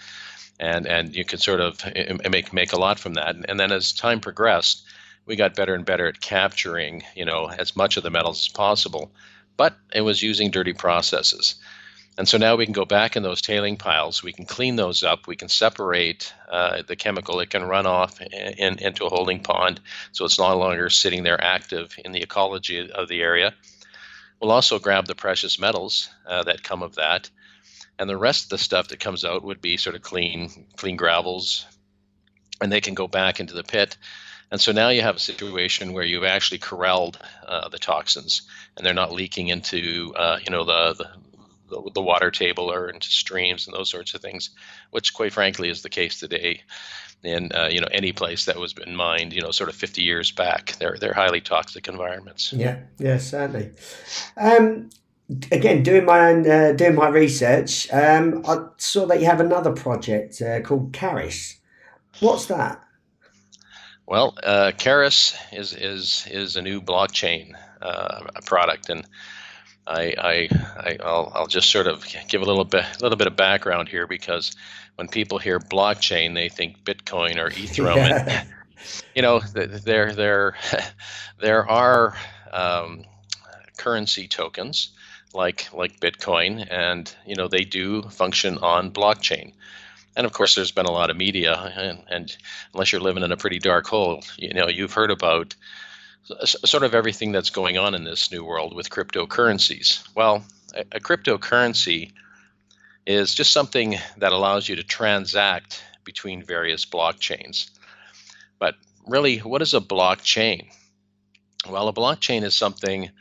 and 0.59 0.85
and 0.85 1.15
you 1.15 1.23
could 1.23 1.41
sort 1.41 1.61
of 1.61 1.81
make 2.29 2.51
make 2.51 2.73
a 2.73 2.79
lot 2.79 2.99
from 2.99 3.13
that. 3.13 3.35
And 3.47 3.59
then 3.59 3.71
as 3.71 3.93
time 3.93 4.19
progressed, 4.19 4.83
we 5.25 5.35
got 5.35 5.55
better 5.55 5.73
and 5.73 5.85
better 5.85 6.07
at 6.07 6.21
capturing, 6.21 7.03
you 7.15 7.25
know, 7.25 7.47
as 7.47 7.75
much 7.75 7.97
of 7.97 8.03
the 8.03 8.09
metals 8.09 8.47
as 8.47 8.49
possible. 8.49 9.11
But 9.57 9.77
it 9.93 10.01
was 10.01 10.21
using 10.21 10.51
dirty 10.51 10.73
processes. 10.73 11.55
And 12.17 12.27
so 12.27 12.37
now 12.37 12.55
we 12.55 12.65
can 12.65 12.73
go 12.73 12.85
back 12.85 13.17
in 13.17 13.23
those 13.23 13.41
tailing 13.41 13.75
piles. 13.75 14.23
We 14.23 14.31
can 14.31 14.45
clean 14.45 14.77
those 14.77 15.03
up. 15.03 15.27
We 15.27 15.35
can 15.35 15.49
separate 15.49 16.33
uh, 16.49 16.83
the 16.87 16.95
chemical. 16.95 17.41
It 17.41 17.49
can 17.49 17.63
run 17.63 17.85
off 17.85 18.21
in, 18.21 18.79
into 18.79 19.05
a 19.05 19.09
holding 19.09 19.41
pond, 19.41 19.81
so 20.13 20.23
it's 20.23 20.39
no 20.39 20.57
longer 20.57 20.89
sitting 20.89 21.23
there 21.23 21.43
active 21.43 21.95
in 22.03 22.13
the 22.13 22.21
ecology 22.21 22.89
of 22.89 23.09
the 23.09 23.21
area. 23.21 23.53
We'll 24.39 24.51
also 24.51 24.79
grab 24.79 25.07
the 25.07 25.15
precious 25.15 25.59
metals 25.59 26.09
uh, 26.25 26.43
that 26.43 26.63
come 26.63 26.83
of 26.83 26.95
that, 26.95 27.29
and 27.99 28.09
the 28.09 28.17
rest 28.17 28.45
of 28.45 28.49
the 28.49 28.57
stuff 28.57 28.89
that 28.89 28.99
comes 28.99 29.25
out 29.25 29.43
would 29.43 29.61
be 29.61 29.75
sort 29.75 29.95
of 29.95 30.01
clean, 30.01 30.67
clean 30.77 30.95
gravels, 30.95 31.65
and 32.61 32.71
they 32.71 32.81
can 32.81 32.93
go 32.93 33.07
back 33.07 33.41
into 33.41 33.53
the 33.53 33.63
pit. 33.63 33.97
And 34.51 34.61
so 34.61 34.71
now 34.71 34.89
you 34.89 35.01
have 35.01 35.15
a 35.15 35.19
situation 35.19 35.91
where 35.91 36.03
you've 36.03 36.23
actually 36.23 36.59
corralled 36.59 37.17
uh, 37.45 37.67
the 37.67 37.79
toxins, 37.79 38.43
and 38.77 38.85
they're 38.85 38.93
not 38.93 39.11
leaking 39.11 39.49
into 39.49 40.13
uh, 40.15 40.39
you 40.41 40.51
know 40.51 40.63
the, 40.63 40.93
the 40.93 41.09
the, 41.69 41.91
the 41.93 42.01
water 42.01 42.31
table 42.31 42.71
or 42.71 42.89
into 42.89 43.07
streams 43.07 43.67
and 43.67 43.75
those 43.75 43.89
sorts 43.89 44.13
of 44.13 44.21
things, 44.21 44.49
which 44.91 45.13
quite 45.13 45.33
frankly 45.33 45.69
is 45.69 45.81
the 45.81 45.89
case 45.89 46.19
today 46.19 46.61
in 47.23 47.51
uh, 47.53 47.69
you 47.71 47.81
know 47.81 47.87
any 47.91 48.11
place 48.11 48.45
that 48.45 48.57
was 48.57 48.73
been 48.73 48.95
mined 48.95 49.33
you 49.33 49.41
know 49.41 49.51
sort 49.51 49.69
of 49.69 49.75
50 49.75 50.01
years 50.01 50.31
back. 50.31 50.75
They're 50.79 50.97
they're 50.99 51.13
highly 51.13 51.41
toxic 51.41 51.87
environments. 51.87 52.53
Yeah 52.53 52.79
yeah 52.99 53.17
certainly 53.17 53.71
um, 54.37 54.89
again 55.51 55.83
doing 55.83 56.05
my 56.05 56.29
own 56.29 56.49
uh, 56.49 56.73
doing 56.73 56.95
my 56.95 57.09
research 57.09 57.91
um, 57.91 58.43
i 58.47 58.63
saw 58.77 59.07
that 59.07 59.19
you 59.19 59.25
have 59.25 59.39
another 59.39 59.71
project 59.71 60.41
uh, 60.41 60.61
called 60.61 60.93
Caris. 60.93 61.57
What's 62.19 62.45
that? 62.45 62.81
Well 64.05 64.37
uh, 64.43 64.71
Caris 64.77 65.35
is 65.51 65.73
is 65.73 66.27
is 66.29 66.55
a 66.55 66.61
new 66.61 66.81
blockchain 66.81 67.55
uh, 67.85 68.21
product. 68.45 68.89
And 68.89 69.07
I, 69.87 70.13
I, 70.17 70.49
I 70.77 70.97
will 71.03 71.31
I'll 71.35 71.47
just 71.47 71.69
sort 71.71 71.87
of 71.87 72.05
give 72.27 72.41
a 72.41 72.45
little 72.45 72.65
bit, 72.65 72.83
a 72.83 73.03
little 73.03 73.17
bit 73.17 73.27
of 73.27 73.35
background 73.35 73.87
here 73.89 74.07
because 74.07 74.55
when 74.95 75.07
people 75.07 75.37
hear 75.37 75.59
blockchain, 75.59 76.33
they 76.33 76.49
think 76.49 76.83
Bitcoin 76.83 77.37
or 77.37 77.49
Ethereum. 77.51 77.95
Yeah. 77.95 78.39
And, 78.39 78.49
you 79.15 79.21
know, 79.21 79.39
there, 79.39 80.13
there, 80.13 80.55
there 81.39 81.69
are 81.69 82.15
um, 82.51 83.05
currency 83.77 84.27
tokens 84.27 84.91
like 85.35 85.71
like 85.73 85.99
Bitcoin, 85.99 86.65
and 86.71 87.13
you 87.25 87.35
know 87.35 87.47
they 87.47 87.63
do 87.63 88.01
function 88.03 88.57
on 88.59 88.91
blockchain. 88.91 89.53
And 90.15 90.25
of 90.25 90.31
course, 90.31 90.55
there's 90.55 90.71
been 90.71 90.85
a 90.85 90.91
lot 90.91 91.09
of 91.09 91.17
media, 91.17 91.53
and, 91.75 92.01
and 92.09 92.37
unless 92.73 92.91
you're 92.91 93.01
living 93.01 93.23
in 93.23 93.33
a 93.33 93.37
pretty 93.37 93.59
dark 93.59 93.85
hole, 93.85 94.23
you 94.37 94.53
know, 94.53 94.69
you've 94.69 94.93
heard 94.93 95.11
about 95.11 95.55
sort 96.45 96.83
of 96.83 96.95
everything 96.95 97.31
that's 97.31 97.49
going 97.49 97.77
on 97.77 97.95
in 97.95 98.03
this 98.03 98.31
new 98.31 98.43
world 98.43 98.75
with 98.75 98.89
cryptocurrencies. 98.89 100.07
Well, 100.15 100.43
a, 100.73 100.81
a 100.93 100.99
cryptocurrency 100.99 102.13
is 103.05 103.35
just 103.35 103.51
something 103.51 103.95
that 104.17 104.31
allows 104.31 104.67
you 104.67 104.75
to 104.77 104.83
transact 104.83 105.83
between 106.03 106.43
various 106.43 106.85
blockchains. 106.85 107.69
But 108.59 108.75
really, 109.07 109.39
what 109.39 109.61
is 109.61 109.73
a 109.73 109.79
blockchain? 109.79 110.67
Well, 111.69 111.87
a 111.87 111.93
blockchain 111.93 112.43
is 112.43 112.55
something 112.55 113.11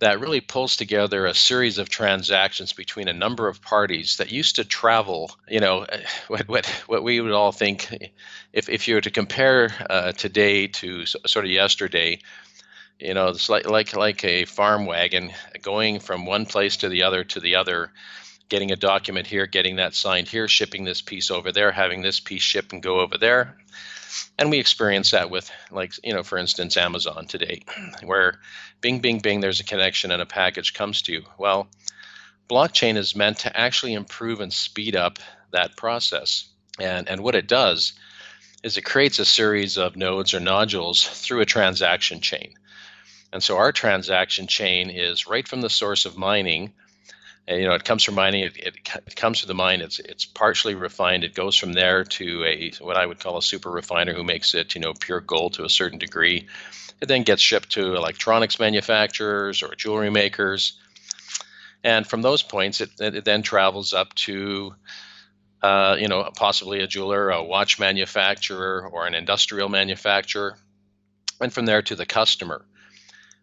that 0.00 0.20
really 0.20 0.40
pulls 0.40 0.76
together 0.76 1.26
a 1.26 1.34
series 1.34 1.78
of 1.78 1.88
transactions 1.88 2.72
between 2.72 3.08
a 3.08 3.12
number 3.12 3.48
of 3.48 3.62
parties 3.62 4.16
that 4.16 4.32
used 4.32 4.56
to 4.56 4.64
travel. 4.64 5.30
You 5.48 5.60
know, 5.60 5.86
what 6.28 6.48
what, 6.48 6.66
what 6.86 7.02
we 7.02 7.20
would 7.20 7.32
all 7.32 7.52
think, 7.52 7.88
if 8.52 8.68
if 8.68 8.88
you 8.88 8.96
were 8.96 9.00
to 9.00 9.10
compare 9.10 9.70
uh, 9.88 10.12
today 10.12 10.66
to 10.68 11.06
sort 11.06 11.44
of 11.44 11.50
yesterday, 11.50 12.18
you 12.98 13.14
know, 13.14 13.28
it's 13.28 13.48
like 13.48 13.68
like 13.68 13.94
like 13.96 14.24
a 14.24 14.44
farm 14.44 14.86
wagon 14.86 15.32
going 15.62 16.00
from 16.00 16.26
one 16.26 16.46
place 16.46 16.78
to 16.78 16.88
the 16.88 17.04
other 17.04 17.24
to 17.24 17.40
the 17.40 17.56
other. 17.56 17.92
Getting 18.50 18.72
a 18.72 18.76
document 18.76 19.26
here, 19.26 19.46
getting 19.46 19.76
that 19.76 19.94
signed 19.94 20.28
here, 20.28 20.48
shipping 20.48 20.84
this 20.84 21.00
piece 21.00 21.30
over 21.30 21.50
there, 21.50 21.72
having 21.72 22.02
this 22.02 22.20
piece 22.20 22.42
ship 22.42 22.72
and 22.72 22.82
go 22.82 23.00
over 23.00 23.16
there, 23.16 23.56
and 24.38 24.50
we 24.50 24.58
experience 24.58 25.10
that 25.10 25.30
with 25.30 25.50
like 25.70 25.92
you 26.04 26.12
know 26.12 26.22
for 26.22 26.38
instance 26.38 26.76
amazon 26.76 27.26
today 27.26 27.62
where 28.04 28.38
bing 28.80 29.00
bing 29.00 29.18
bing 29.18 29.40
there's 29.40 29.60
a 29.60 29.64
connection 29.64 30.10
and 30.10 30.22
a 30.22 30.26
package 30.26 30.74
comes 30.74 31.02
to 31.02 31.12
you. 31.12 31.22
Well 31.38 31.68
blockchain 32.48 32.96
is 32.96 33.16
meant 33.16 33.38
to 33.40 33.56
actually 33.56 33.94
improve 33.94 34.40
and 34.40 34.52
speed 34.52 34.96
up 34.96 35.18
that 35.52 35.76
process. 35.76 36.48
And 36.78 37.08
and 37.08 37.22
what 37.22 37.34
it 37.34 37.46
does 37.46 37.94
is 38.62 38.76
it 38.76 38.84
creates 38.84 39.18
a 39.18 39.24
series 39.24 39.76
of 39.76 39.96
nodes 39.96 40.34
or 40.34 40.40
nodules 40.40 41.06
through 41.06 41.40
a 41.40 41.46
transaction 41.46 42.20
chain. 42.20 42.54
And 43.32 43.42
so 43.42 43.56
our 43.56 43.72
transaction 43.72 44.46
chain 44.46 44.90
is 44.90 45.26
right 45.26 45.46
from 45.46 45.60
the 45.60 45.70
source 45.70 46.06
of 46.06 46.16
mining 46.16 46.72
and, 47.46 47.60
you 47.60 47.66
know, 47.66 47.74
it 47.74 47.84
comes 47.84 48.02
from 48.02 48.14
mining. 48.14 48.44
It, 48.44 48.56
it, 48.56 48.74
it, 49.06 49.16
comes 49.16 49.40
from 49.40 49.48
the 49.48 49.54
mine. 49.54 49.82
It's 49.82 49.98
it's 49.98 50.24
partially 50.24 50.74
refined. 50.74 51.24
It 51.24 51.34
goes 51.34 51.56
from 51.56 51.74
there 51.74 52.04
to 52.04 52.44
a 52.44 52.72
what 52.80 52.96
I 52.96 53.04
would 53.04 53.20
call 53.20 53.36
a 53.36 53.42
super 53.42 53.70
refiner 53.70 54.14
who 54.14 54.24
makes 54.24 54.54
it, 54.54 54.74
you 54.74 54.80
know, 54.80 54.94
pure 54.94 55.20
gold 55.20 55.54
to 55.54 55.64
a 55.64 55.68
certain 55.68 55.98
degree. 55.98 56.48
It 57.02 57.06
then 57.06 57.22
gets 57.22 57.42
shipped 57.42 57.72
to 57.72 57.96
electronics 57.96 58.58
manufacturers 58.58 59.62
or 59.62 59.74
jewelry 59.74 60.10
makers, 60.10 60.78
and 61.82 62.06
from 62.06 62.22
those 62.22 62.42
points, 62.42 62.80
it, 62.80 62.90
it 62.98 63.26
then 63.26 63.42
travels 63.42 63.92
up 63.92 64.14
to, 64.14 64.74
uh, 65.62 65.96
you 65.98 66.08
know, 66.08 66.30
possibly 66.34 66.80
a 66.80 66.86
jeweler, 66.86 67.28
a 67.28 67.42
watch 67.42 67.78
manufacturer, 67.78 68.88
or 68.90 69.06
an 69.06 69.14
industrial 69.14 69.68
manufacturer, 69.68 70.56
and 71.42 71.52
from 71.52 71.66
there 71.66 71.82
to 71.82 71.94
the 71.94 72.06
customer. 72.06 72.64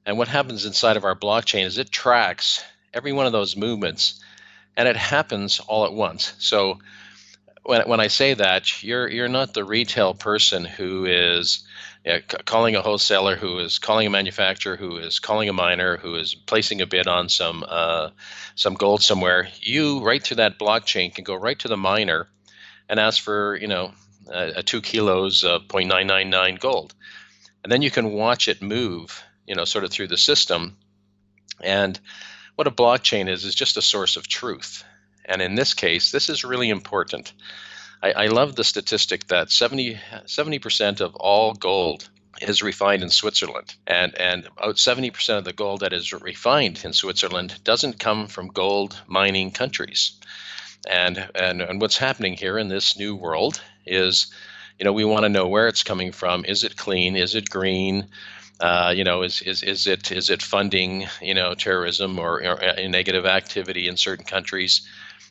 And 0.08 0.18
what 0.18 0.28
happens 0.28 0.66
inside 0.66 0.98
of 0.98 1.06
our 1.06 1.16
blockchain 1.16 1.66
is 1.66 1.78
it 1.78 1.92
tracks 1.92 2.64
every 2.94 3.14
one 3.14 3.26
of 3.26 3.32
those 3.32 3.56
movements, 3.56 4.20
and 4.76 4.88
it 4.88 4.96
happens 4.96 5.60
all 5.60 5.86
at 5.86 5.94
once. 5.94 6.34
So 6.40 6.80
when, 7.64 7.88
when 7.88 8.00
I 8.00 8.08
say 8.08 8.34
that, 8.34 8.84
you're 8.84 9.08
you're 9.08 9.28
not 9.28 9.54
the 9.54 9.64
retail 9.64 10.14
person 10.14 10.66
who 10.66 11.06
is 11.06 11.66
you 12.06 12.14
know, 12.14 12.20
c- 12.20 12.38
calling 12.46 12.76
a 12.76 12.82
wholesaler, 12.82 13.36
who 13.36 13.60
is 13.60 13.80
calling 13.80 14.08
a 14.08 14.12
manufacturer, 14.12 14.76
who 14.76 14.98
is 14.98 15.20
calling 15.20 15.50
a 15.50 15.54
miner, 15.54 15.98
who 15.98 16.16
is 16.16 16.34
placing 16.34 16.82
a 16.82 16.88
bid 16.88 17.08
on 17.08 17.30
some 17.30 17.64
uh, 17.68 18.10
some 18.56 18.74
gold 18.74 19.02
somewhere. 19.02 19.48
You 19.60 20.04
right 20.04 20.22
through 20.22 20.38
that 20.38 20.60
blockchain 20.60 21.14
can 21.14 21.24
go 21.24 21.36
right 21.36 21.60
to 21.60 21.68
the 21.68 21.78
miner 21.78 22.28
and 22.90 23.00
ask 23.00 23.22
for 23.22 23.58
you 23.58 23.68
know 23.68 23.94
a, 24.32 24.54
a 24.58 24.64
two 24.64 24.82
kilos 24.82 25.44
of 25.44 25.64
0.999 25.68 26.60
gold, 26.60 26.94
and 27.64 27.72
then 27.72 27.82
you 27.82 27.92
can 27.92 28.12
watch 28.12 28.48
it 28.48 28.62
move 28.62 29.24
you 29.48 29.56
know 29.56 29.66
sort 29.66 29.84
of 29.84 29.92
through 29.92 30.08
the 30.08 30.18
system 30.18 30.78
and 31.64 32.00
what 32.62 32.68
a 32.68 32.72
blockchain 32.72 33.28
is 33.28 33.44
is 33.44 33.56
just 33.56 33.76
a 33.76 33.82
source 33.82 34.18
of 34.18 34.28
truth. 34.28 34.84
And 35.26 35.42
in 35.42 35.56
this 35.56 35.74
case, 35.74 36.12
this 36.12 36.30
is 36.30 36.44
really 36.44 36.70
important. 36.70 37.34
I, 38.04 38.12
I 38.12 38.28
love 38.28 38.56
the 38.56 38.64
statistic 38.64 39.26
that 39.30 39.50
70, 39.50 39.98
percent 40.60 41.02
of 41.02 41.16
all 41.16 41.56
gold 41.56 42.08
is 42.40 42.62
refined 42.62 43.02
in 43.02 43.10
Switzerland. 43.10 43.74
And, 43.88 44.16
and 44.16 44.48
about 44.60 44.76
70% 44.76 45.40
of 45.40 45.44
the 45.44 45.54
gold 45.54 45.80
that 45.80 45.92
is 45.92 46.14
refined 46.14 46.84
in 46.86 46.94
Switzerland 46.94 47.60
doesn't 47.64 47.98
come 47.98 48.28
from 48.28 48.50
gold 48.50 48.96
mining 49.08 49.50
countries. 49.50 50.12
And, 50.88 51.32
and, 51.34 51.64
and 51.64 51.82
what's 51.82 51.98
happening 51.98 52.36
here 52.36 52.60
in 52.60 52.68
this 52.68 52.96
new 52.96 53.16
world 53.16 53.60
is, 53.88 54.32
you 54.78 54.86
know, 54.86 54.94
we 54.94 55.04
want 55.04 55.24
to 55.24 55.30
know 55.30 55.48
where 55.48 55.68
it's 55.68 55.82
coming 55.82 56.12
from. 56.12 56.46
Is 56.46 56.64
it 56.64 56.78
clean? 56.78 57.16
Is 57.16 57.34
it 57.34 57.50
green? 57.50 58.08
Uh, 58.62 58.94
you 58.96 59.04
know, 59.04 59.24
is, 59.24 59.42
is, 59.42 59.64
is 59.64 59.88
it 59.88 60.12
is 60.12 60.30
it 60.30 60.42
funding 60.42 61.08
you 61.20 61.34
know 61.34 61.56
terrorism 61.56 62.20
or, 62.20 62.44
or 62.44 62.64
uh, 62.64 62.88
negative 62.88 63.26
activity 63.26 63.88
in 63.88 63.98
certain 63.98 64.24
countries? 64.24 64.88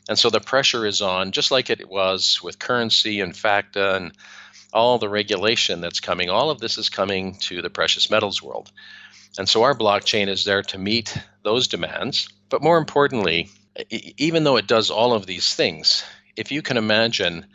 And 0.09 0.19
so 0.19 0.29
the 0.29 0.41
pressure 0.41 0.85
is 0.85 1.01
on, 1.01 1.31
just 1.31 1.51
like 1.51 1.69
it 1.69 1.89
was 1.89 2.41
with 2.43 2.59
currency 2.59 3.21
and 3.21 3.33
FATCA 3.33 3.95
and 3.95 4.11
all 4.73 4.97
the 4.97 5.07
regulation 5.07 5.79
that's 5.79 5.99
coming. 5.99 6.29
All 6.29 6.49
of 6.49 6.59
this 6.59 6.77
is 6.77 6.89
coming 6.89 7.35
to 7.41 7.61
the 7.61 7.69
precious 7.69 8.09
metals 8.09 8.41
world. 8.41 8.71
And 9.37 9.47
so 9.47 9.63
our 9.63 9.75
blockchain 9.75 10.27
is 10.27 10.43
there 10.43 10.63
to 10.63 10.77
meet 10.77 11.17
those 11.43 11.67
demands. 11.67 12.27
But 12.49 12.63
more 12.63 12.77
importantly, 12.77 13.49
even 13.89 14.43
though 14.43 14.57
it 14.57 14.67
does 14.67 14.89
all 14.89 15.13
of 15.13 15.25
these 15.25 15.53
things, 15.53 16.03
if 16.35 16.51
you 16.51 16.61
can 16.61 16.77
imagine, 16.77 17.45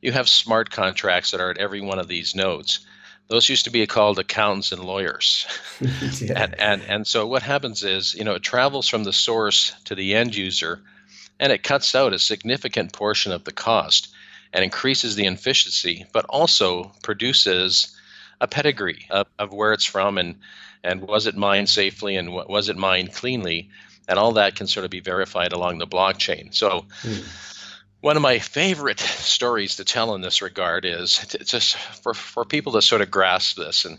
you 0.00 0.12
have 0.12 0.28
smart 0.28 0.70
contracts 0.70 1.30
that 1.30 1.40
are 1.40 1.50
at 1.50 1.58
every 1.58 1.80
one 1.80 1.98
of 1.98 2.06
these 2.06 2.34
nodes 2.34 2.86
those 3.28 3.48
used 3.48 3.64
to 3.64 3.70
be 3.70 3.86
called 3.86 4.18
accountants 4.18 4.72
and 4.72 4.84
lawyers. 4.84 5.46
yeah. 5.80 6.32
and, 6.36 6.60
and, 6.60 6.82
and 6.82 7.06
so 7.06 7.26
what 7.26 7.42
happens 7.42 7.82
is, 7.82 8.14
you 8.14 8.24
know, 8.24 8.34
it 8.34 8.42
travels 8.42 8.88
from 8.88 9.04
the 9.04 9.12
source 9.12 9.74
to 9.84 9.94
the 9.94 10.14
end 10.14 10.34
user 10.36 10.80
and 11.40 11.52
it 11.52 11.62
cuts 11.62 11.94
out 11.94 12.12
a 12.12 12.18
significant 12.18 12.92
portion 12.92 13.32
of 13.32 13.44
the 13.44 13.52
cost 13.52 14.14
and 14.52 14.62
increases 14.62 15.16
the 15.16 15.26
efficiency, 15.26 16.06
but 16.12 16.24
also 16.26 16.92
produces 17.02 17.96
a 18.40 18.46
pedigree 18.46 19.06
of, 19.10 19.26
of 19.38 19.52
where 19.52 19.72
it's 19.72 19.84
from 19.84 20.18
and, 20.18 20.36
and 20.84 21.00
was 21.00 21.26
it 21.26 21.36
mined 21.36 21.68
safely 21.68 22.16
and 22.16 22.32
was 22.32 22.68
it 22.68 22.76
mined 22.76 23.12
cleanly. 23.12 23.70
And 24.06 24.18
all 24.18 24.32
that 24.32 24.54
can 24.54 24.66
sort 24.66 24.84
of 24.84 24.90
be 24.90 25.00
verified 25.00 25.52
along 25.52 25.78
the 25.78 25.86
blockchain. 25.86 26.54
So, 26.54 26.84
mm 27.02 27.50
one 28.04 28.16
of 28.16 28.22
my 28.22 28.38
favorite 28.38 29.00
stories 29.00 29.76
to 29.76 29.84
tell 29.84 30.14
in 30.14 30.20
this 30.20 30.42
regard 30.42 30.84
is 30.84 31.24
just 31.46 31.74
for, 31.74 32.12
for 32.12 32.44
people 32.44 32.70
to 32.70 32.82
sort 32.82 33.00
of 33.00 33.10
grasp 33.10 33.56
this. 33.56 33.86
And 33.86 33.98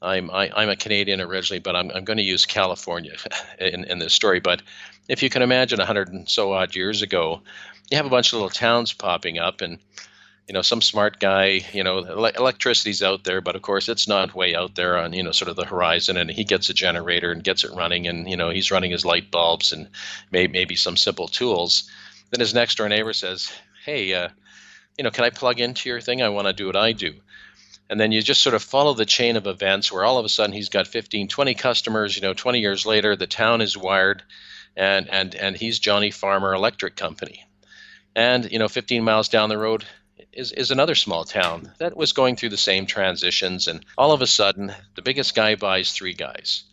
I'm, 0.00 0.30
I, 0.30 0.46
am 0.46 0.52
i 0.56 0.62
am 0.62 0.70
a 0.70 0.76
Canadian 0.76 1.20
originally, 1.20 1.60
but 1.60 1.76
I'm, 1.76 1.90
I'm 1.90 2.04
going 2.04 2.16
to 2.16 2.22
use 2.22 2.46
California 2.46 3.12
in, 3.60 3.84
in 3.84 3.98
this 3.98 4.14
story. 4.14 4.40
But 4.40 4.62
if 5.10 5.22
you 5.22 5.28
can 5.28 5.42
imagine 5.42 5.76
100 5.76 6.08
and 6.08 6.26
so 6.26 6.54
odd 6.54 6.74
years 6.74 7.02
ago, 7.02 7.42
you 7.90 7.98
have 7.98 8.06
a 8.06 8.10
bunch 8.10 8.28
of 8.28 8.38
little 8.38 8.48
towns 8.48 8.94
popping 8.94 9.38
up 9.38 9.60
and 9.60 9.78
you 10.48 10.54
know 10.54 10.62
some 10.62 10.80
smart 10.80 11.20
guy 11.20 11.60
you 11.72 11.82
know 11.82 11.98
electricity's 11.98 13.02
out 13.02 13.24
there 13.24 13.40
but 13.40 13.56
of 13.56 13.62
course 13.62 13.88
it's 13.88 14.06
not 14.06 14.34
way 14.34 14.54
out 14.54 14.74
there 14.74 14.98
on 14.98 15.14
you 15.14 15.22
know 15.22 15.32
sort 15.32 15.48
of 15.48 15.56
the 15.56 15.64
horizon 15.64 16.18
and 16.18 16.30
he 16.30 16.44
gets 16.44 16.68
a 16.68 16.74
generator 16.74 17.32
and 17.32 17.44
gets 17.44 17.64
it 17.64 17.70
running 17.74 18.06
and 18.06 18.28
you 18.28 18.36
know 18.36 18.50
he's 18.50 18.70
running 18.70 18.90
his 18.90 19.06
light 19.06 19.30
bulbs 19.30 19.72
and 19.72 19.88
may, 20.32 20.46
maybe 20.46 20.76
some 20.76 20.98
simple 20.98 21.28
tools 21.28 21.88
then 22.30 22.40
his 22.40 22.54
next 22.54 22.76
door 22.76 22.88
neighbor 22.88 23.12
says, 23.12 23.52
"Hey, 23.84 24.12
uh, 24.14 24.28
you 24.98 25.04
know, 25.04 25.10
can 25.10 25.24
I 25.24 25.30
plug 25.30 25.60
into 25.60 25.88
your 25.88 26.00
thing? 26.00 26.22
I 26.22 26.28
want 26.28 26.46
to 26.46 26.52
do 26.52 26.66
what 26.66 26.76
I 26.76 26.92
do." 26.92 27.14
And 27.90 28.00
then 28.00 28.12
you 28.12 28.22
just 28.22 28.42
sort 28.42 28.54
of 28.54 28.62
follow 28.62 28.94
the 28.94 29.04
chain 29.04 29.36
of 29.36 29.46
events 29.46 29.92
where 29.92 30.04
all 30.04 30.18
of 30.18 30.24
a 30.24 30.28
sudden 30.28 30.54
he's 30.54 30.70
got 30.70 30.86
15, 30.86 31.28
20 31.28 31.54
customers. 31.54 32.16
You 32.16 32.22
know, 32.22 32.32
20 32.32 32.60
years 32.60 32.86
later, 32.86 33.14
the 33.14 33.26
town 33.26 33.60
is 33.60 33.76
wired, 33.76 34.22
and 34.76 35.08
and 35.08 35.34
and 35.34 35.56
he's 35.56 35.78
Johnny 35.78 36.10
Farmer 36.10 36.54
Electric 36.54 36.96
Company. 36.96 37.44
And 38.16 38.50
you 38.50 38.58
know, 38.58 38.68
15 38.68 39.04
miles 39.04 39.28
down 39.28 39.48
the 39.48 39.58
road, 39.58 39.84
is, 40.32 40.52
is 40.52 40.70
another 40.70 40.94
small 40.94 41.24
town 41.24 41.72
that 41.78 41.96
was 41.96 42.12
going 42.12 42.36
through 42.36 42.50
the 42.50 42.56
same 42.56 42.86
transitions. 42.86 43.68
And 43.68 43.84
all 43.96 44.12
of 44.12 44.22
a 44.22 44.26
sudden, 44.26 44.72
the 44.94 45.02
biggest 45.02 45.34
guy 45.34 45.54
buys 45.54 45.92
three 45.92 46.14
guys 46.14 46.64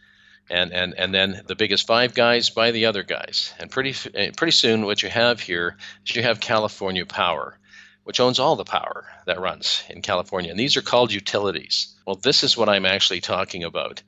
and 0.52 0.74
and 0.74 0.94
and 0.98 1.14
then 1.14 1.42
the 1.48 1.56
biggest 1.56 1.88
five 1.88 2.14
guys 2.14 2.50
by 2.50 2.72
the 2.72 2.86
other 2.86 3.04
guys. 3.04 3.54
And 3.60 3.72
pretty 3.72 3.96
eh, 4.14 4.32
pretty 4.36 4.52
soon, 4.52 4.86
what 4.86 5.02
you 5.02 5.10
have 5.10 5.40
here 5.40 5.78
is 6.06 6.16
you 6.16 6.24
have 6.24 6.40
California 6.40 7.06
Power, 7.06 7.58
which 8.04 8.20
owns 8.20 8.40
all 8.40 8.56
the 8.56 8.66
power 8.66 9.06
that 9.26 9.40
runs 9.40 9.84
in 9.90 10.02
California, 10.02 10.52
and 10.52 10.60
these 10.60 10.78
are 10.78 10.82
called 10.82 11.12
utilities. 11.12 11.96
Well, 12.06 12.18
this 12.18 12.44
is 12.44 12.58
what 12.58 12.70
I'm 12.70 12.86
actually 12.86 13.22
talking 13.22 13.64
about. 13.64 14.04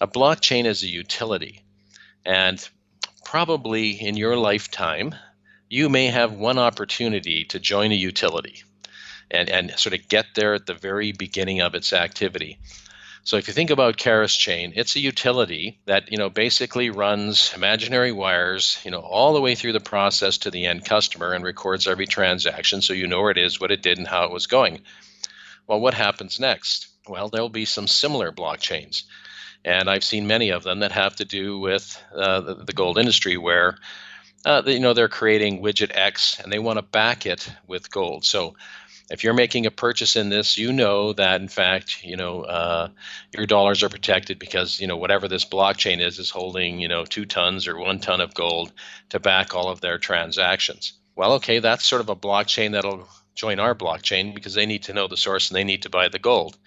A 0.00 0.06
blockchain 0.06 0.66
is 0.66 0.82
a 0.82 0.88
utility, 0.88 1.62
and 2.24 2.68
probably 3.24 3.90
in 3.90 4.16
your 4.16 4.36
lifetime, 4.36 5.14
you 5.68 5.88
may 5.88 6.06
have 6.06 6.32
one 6.32 6.58
opportunity 6.58 7.44
to 7.46 7.58
join 7.58 7.92
a 7.92 7.96
utility 7.96 8.62
and, 9.30 9.48
and 9.48 9.70
sort 9.78 9.94
of 9.94 10.08
get 10.08 10.26
there 10.34 10.54
at 10.54 10.66
the 10.66 10.74
very 10.74 11.12
beginning 11.12 11.60
of 11.60 11.74
its 11.74 11.92
activity. 11.92 12.58
So 13.28 13.36
if 13.36 13.46
you 13.46 13.52
think 13.52 13.68
about 13.68 13.98
Keras 13.98 14.38
Chain, 14.38 14.72
it's 14.74 14.96
a 14.96 15.00
utility 15.00 15.78
that 15.84 16.10
you 16.10 16.16
know 16.16 16.30
basically 16.30 16.88
runs 16.88 17.52
imaginary 17.54 18.10
wires, 18.10 18.78
you 18.86 18.90
know, 18.90 19.00
all 19.00 19.34
the 19.34 19.40
way 19.42 19.54
through 19.54 19.74
the 19.74 19.80
process 19.80 20.38
to 20.38 20.50
the 20.50 20.64
end 20.64 20.86
customer 20.86 21.34
and 21.34 21.44
records 21.44 21.86
every 21.86 22.06
transaction, 22.06 22.80
so 22.80 22.94
you 22.94 23.06
know 23.06 23.20
where 23.20 23.30
it 23.30 23.36
is, 23.36 23.60
what 23.60 23.70
it 23.70 23.82
did, 23.82 23.98
and 23.98 24.08
how 24.08 24.24
it 24.24 24.30
was 24.30 24.46
going. 24.46 24.80
Well, 25.66 25.78
what 25.78 25.92
happens 25.92 26.40
next? 26.40 26.88
Well, 27.06 27.28
there'll 27.28 27.50
be 27.50 27.66
some 27.66 27.86
similar 27.86 28.32
blockchains, 28.32 29.02
and 29.62 29.90
I've 29.90 30.04
seen 30.04 30.26
many 30.26 30.48
of 30.48 30.62
them 30.62 30.78
that 30.78 30.92
have 30.92 31.16
to 31.16 31.26
do 31.26 31.58
with 31.58 32.02
uh, 32.14 32.40
the, 32.40 32.54
the 32.54 32.72
gold 32.72 32.96
industry, 32.96 33.36
where 33.36 33.76
uh, 34.46 34.62
you 34.64 34.80
know 34.80 34.94
they're 34.94 35.06
creating 35.06 35.62
widget 35.62 35.94
X 35.94 36.40
and 36.40 36.50
they 36.50 36.58
want 36.58 36.78
to 36.78 36.82
back 36.82 37.26
it 37.26 37.52
with 37.66 37.90
gold. 37.90 38.24
So 38.24 38.54
if 39.10 39.24
you're 39.24 39.34
making 39.34 39.64
a 39.66 39.70
purchase 39.70 40.16
in 40.16 40.28
this, 40.28 40.58
you 40.58 40.72
know 40.72 41.12
that 41.14 41.40
in 41.40 41.48
fact, 41.48 42.04
you 42.04 42.16
know, 42.16 42.42
uh, 42.42 42.88
your 43.32 43.46
dollars 43.46 43.82
are 43.82 43.88
protected 43.88 44.38
because 44.38 44.80
you 44.80 44.86
know 44.86 44.96
whatever 44.96 45.28
this 45.28 45.44
blockchain 45.44 46.00
is 46.00 46.18
is 46.18 46.30
holding 46.30 46.78
you 46.78 46.88
know 46.88 47.04
two 47.04 47.24
tons 47.24 47.66
or 47.66 47.78
one 47.78 48.00
ton 48.00 48.20
of 48.20 48.34
gold 48.34 48.72
to 49.10 49.18
back 49.18 49.54
all 49.54 49.68
of 49.68 49.80
their 49.80 49.98
transactions. 49.98 50.92
Well, 51.16 51.34
okay, 51.34 51.58
that's 51.58 51.86
sort 51.86 52.00
of 52.00 52.08
a 52.10 52.16
blockchain 52.16 52.72
that'll 52.72 53.08
join 53.34 53.58
our 53.58 53.74
blockchain 53.74 54.34
because 54.34 54.54
they 54.54 54.66
need 54.66 54.84
to 54.84 54.92
know 54.92 55.08
the 55.08 55.16
source 55.16 55.48
and 55.48 55.56
they 55.56 55.64
need 55.64 55.82
to 55.82 55.90
buy 55.90 56.08
the 56.08 56.18
gold. 56.18 56.58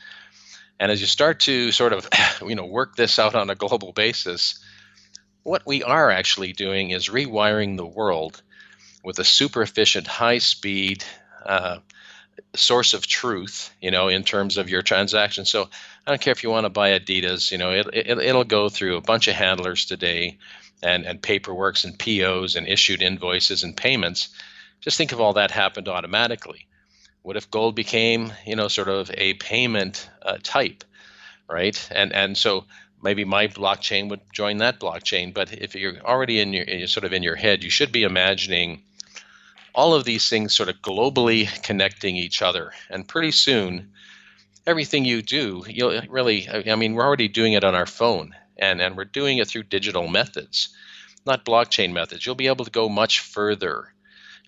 And 0.79 0.91
as 0.91 0.99
you 0.99 1.07
start 1.07 1.41
to 1.41 1.71
sort 1.71 1.93
of 1.93 2.07
you 2.41 2.55
know 2.55 2.65
work 2.65 2.95
this 2.95 3.19
out 3.19 3.35
on 3.35 3.51
a 3.51 3.55
global 3.55 3.93
basis, 3.93 4.59
what 5.43 5.67
we 5.67 5.83
are 5.83 6.09
actually 6.09 6.53
doing 6.53 6.89
is 6.89 7.07
rewiring 7.07 7.77
the 7.77 7.85
world 7.85 8.41
with 9.03 9.19
a 9.19 9.23
super 9.23 9.61
efficient, 9.61 10.07
high 10.07 10.39
speed. 10.39 11.03
Uh, 11.45 11.79
source 12.55 12.93
of 12.93 13.07
truth, 13.07 13.73
you 13.81 13.91
know, 13.91 14.07
in 14.07 14.23
terms 14.23 14.57
of 14.57 14.69
your 14.69 14.81
transaction. 14.81 15.45
So 15.45 15.69
I 16.05 16.11
don't 16.11 16.21
care 16.21 16.31
if 16.31 16.43
you 16.43 16.49
want 16.49 16.65
to 16.65 16.69
buy 16.69 16.97
Adidas, 16.97 17.51
you 17.51 17.57
know, 17.57 17.71
it, 17.71 17.87
it, 17.93 18.17
it'll 18.19 18.43
go 18.43 18.69
through 18.69 18.97
a 18.97 19.01
bunch 19.01 19.27
of 19.27 19.35
handlers 19.35 19.85
today 19.85 20.37
and, 20.83 21.05
and 21.05 21.21
paperworks 21.21 21.83
and 21.83 21.97
POs 21.97 22.55
and 22.55 22.67
issued 22.67 23.01
invoices 23.01 23.63
and 23.63 23.75
payments. 23.75 24.29
Just 24.81 24.97
think 24.97 25.11
of 25.11 25.21
all 25.21 25.33
that 25.33 25.51
happened 25.51 25.87
automatically. 25.87 26.67
What 27.21 27.37
if 27.37 27.51
gold 27.51 27.75
became, 27.75 28.33
you 28.45 28.55
know, 28.55 28.67
sort 28.67 28.87
of 28.87 29.11
a 29.13 29.35
payment 29.35 30.09
uh, 30.23 30.37
type, 30.41 30.83
right? 31.47 31.87
And 31.91 32.11
and 32.13 32.35
so 32.35 32.65
maybe 33.01 33.25
my 33.25 33.47
blockchain 33.47 34.09
would 34.09 34.21
join 34.33 34.57
that 34.57 34.79
blockchain. 34.79 35.33
But 35.33 35.53
if 35.53 35.75
you're 35.75 35.99
already 35.99 36.39
in 36.39 36.51
your 36.51 36.87
sort 36.87 37.03
of 37.03 37.13
in 37.13 37.21
your 37.21 37.35
head, 37.35 37.63
you 37.63 37.69
should 37.69 37.91
be 37.91 38.03
imagining 38.03 38.81
all 39.73 39.93
of 39.93 40.03
these 40.03 40.29
things 40.29 40.55
sort 40.55 40.69
of 40.69 40.81
globally 40.81 41.47
connecting 41.63 42.15
each 42.15 42.41
other. 42.41 42.73
And 42.89 43.07
pretty 43.07 43.31
soon, 43.31 43.91
everything 44.67 45.05
you 45.05 45.21
do, 45.21 45.63
you'll 45.67 46.01
really, 46.09 46.47
I 46.49 46.75
mean, 46.75 46.93
we're 46.93 47.05
already 47.05 47.27
doing 47.27 47.53
it 47.53 47.63
on 47.63 47.75
our 47.75 47.85
phone 47.85 48.35
and, 48.57 48.81
and 48.81 48.95
we're 48.95 49.05
doing 49.05 49.37
it 49.37 49.47
through 49.47 49.63
digital 49.63 50.07
methods, 50.07 50.69
not 51.25 51.45
blockchain 51.45 51.93
methods. 51.93 52.25
You'll 52.25 52.35
be 52.35 52.47
able 52.47 52.65
to 52.65 52.71
go 52.71 52.89
much 52.89 53.19
further 53.21 53.93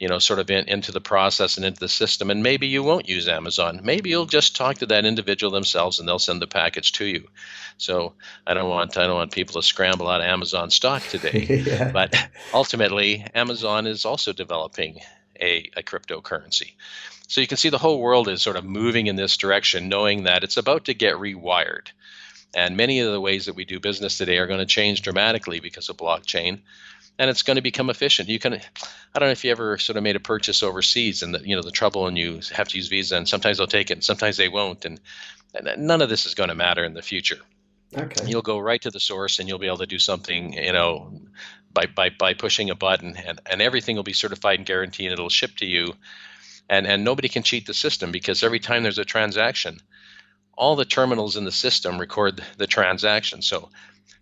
you 0.03 0.09
know, 0.09 0.19
sort 0.19 0.39
of 0.39 0.51
in, 0.51 0.67
into 0.67 0.91
the 0.91 0.99
process 0.99 1.55
and 1.55 1.65
into 1.65 1.79
the 1.79 1.87
system. 1.87 2.29
And 2.29 2.43
maybe 2.43 2.67
you 2.67 2.83
won't 2.83 3.07
use 3.07 3.29
Amazon. 3.29 3.79
Maybe 3.83 4.09
you'll 4.09 4.25
just 4.25 4.53
talk 4.53 4.79
to 4.79 4.85
that 4.87 5.05
individual 5.05 5.49
themselves, 5.49 5.97
and 5.97 6.05
they'll 6.05 6.19
send 6.19 6.41
the 6.41 6.45
package 6.47 6.91
to 6.93 7.05
you. 7.05 7.29
So 7.77 8.11
I 8.45 8.53
don't 8.53 8.69
want 8.69 8.97
I 8.97 9.07
don't 9.07 9.15
want 9.15 9.31
people 9.31 9.61
to 9.61 9.65
scramble 9.65 10.09
out 10.09 10.19
of 10.19 10.27
Amazon 10.27 10.71
stock 10.71 11.03
today. 11.03 11.63
yeah. 11.65 11.89
But 11.93 12.13
ultimately, 12.53 13.25
Amazon 13.33 13.87
is 13.87 14.03
also 14.03 14.33
developing 14.33 14.99
a, 15.39 15.69
a 15.77 15.83
cryptocurrency. 15.83 16.73
So 17.29 17.39
you 17.39 17.47
can 17.47 17.55
see 17.55 17.69
the 17.69 17.77
whole 17.77 18.01
world 18.01 18.27
is 18.27 18.41
sort 18.41 18.57
of 18.57 18.65
moving 18.65 19.07
in 19.07 19.15
this 19.15 19.37
direction, 19.37 19.87
knowing 19.87 20.23
that 20.23 20.43
it's 20.43 20.57
about 20.57 20.83
to 20.85 20.93
get 20.93 21.15
rewired. 21.15 21.87
And 22.53 22.75
many 22.75 22.99
of 22.99 23.09
the 23.09 23.21
ways 23.21 23.45
that 23.45 23.55
we 23.55 23.63
do 23.63 23.79
business 23.79 24.17
today 24.17 24.37
are 24.37 24.47
going 24.47 24.59
to 24.59 24.65
change 24.65 25.01
dramatically 25.01 25.61
because 25.61 25.87
of 25.87 25.95
blockchain 25.95 26.59
and 27.19 27.29
it's 27.29 27.43
going 27.43 27.55
to 27.55 27.61
become 27.61 27.89
efficient. 27.89 28.29
You 28.29 28.39
can, 28.39 28.53
I 28.53 29.19
don't 29.19 29.27
know 29.27 29.31
if 29.33 29.43
you 29.43 29.51
ever 29.51 29.77
sort 29.77 29.97
of 29.97 30.03
made 30.03 30.15
a 30.15 30.19
purchase 30.19 30.63
overseas, 30.63 31.21
and 31.21 31.35
the, 31.35 31.47
you 31.47 31.55
know 31.55 31.61
the 31.61 31.71
trouble, 31.71 32.07
and 32.07 32.17
you 32.17 32.39
have 32.51 32.67
to 32.69 32.77
use 32.77 32.87
Visa, 32.87 33.17
and 33.17 33.27
sometimes 33.27 33.57
they'll 33.57 33.67
take 33.67 33.91
it, 33.91 33.95
and 33.95 34.03
sometimes 34.03 34.37
they 34.37 34.49
won't, 34.49 34.85
and, 34.85 34.99
and 35.53 35.87
none 35.87 36.01
of 36.01 36.09
this 36.09 36.25
is 36.25 36.35
going 36.35 36.49
to 36.49 36.55
matter 36.55 36.83
in 36.83 36.93
the 36.93 37.01
future. 37.01 37.39
Okay. 37.95 38.25
You'll 38.25 38.41
go 38.41 38.57
right 38.57 38.81
to 38.81 38.89
the 38.89 38.99
source, 38.99 39.39
and 39.39 39.47
you'll 39.47 39.59
be 39.59 39.67
able 39.67 39.77
to 39.77 39.85
do 39.85 39.99
something, 39.99 40.53
you 40.53 40.73
know, 40.73 41.21
by 41.71 41.85
by 41.85 42.09
by 42.09 42.33
pushing 42.33 42.69
a 42.69 42.75
button, 42.75 43.15
and 43.15 43.39
and 43.45 43.61
everything 43.61 43.95
will 43.95 44.03
be 44.03 44.13
certified 44.13 44.59
and 44.59 44.65
guaranteed, 44.65 45.11
and 45.11 45.13
it'll 45.13 45.29
ship 45.29 45.55
to 45.57 45.65
you, 45.65 45.93
and 46.69 46.87
and 46.87 47.03
nobody 47.03 47.29
can 47.29 47.43
cheat 47.43 47.67
the 47.67 47.73
system 47.73 48.11
because 48.11 48.43
every 48.43 48.59
time 48.59 48.81
there's 48.81 48.97
a 48.97 49.05
transaction, 49.05 49.79
all 50.57 50.75
the 50.75 50.85
terminals 50.85 51.37
in 51.37 51.45
the 51.45 51.51
system 51.51 51.99
record 51.99 52.43
the 52.57 52.67
transaction. 52.67 53.43
So 53.43 53.69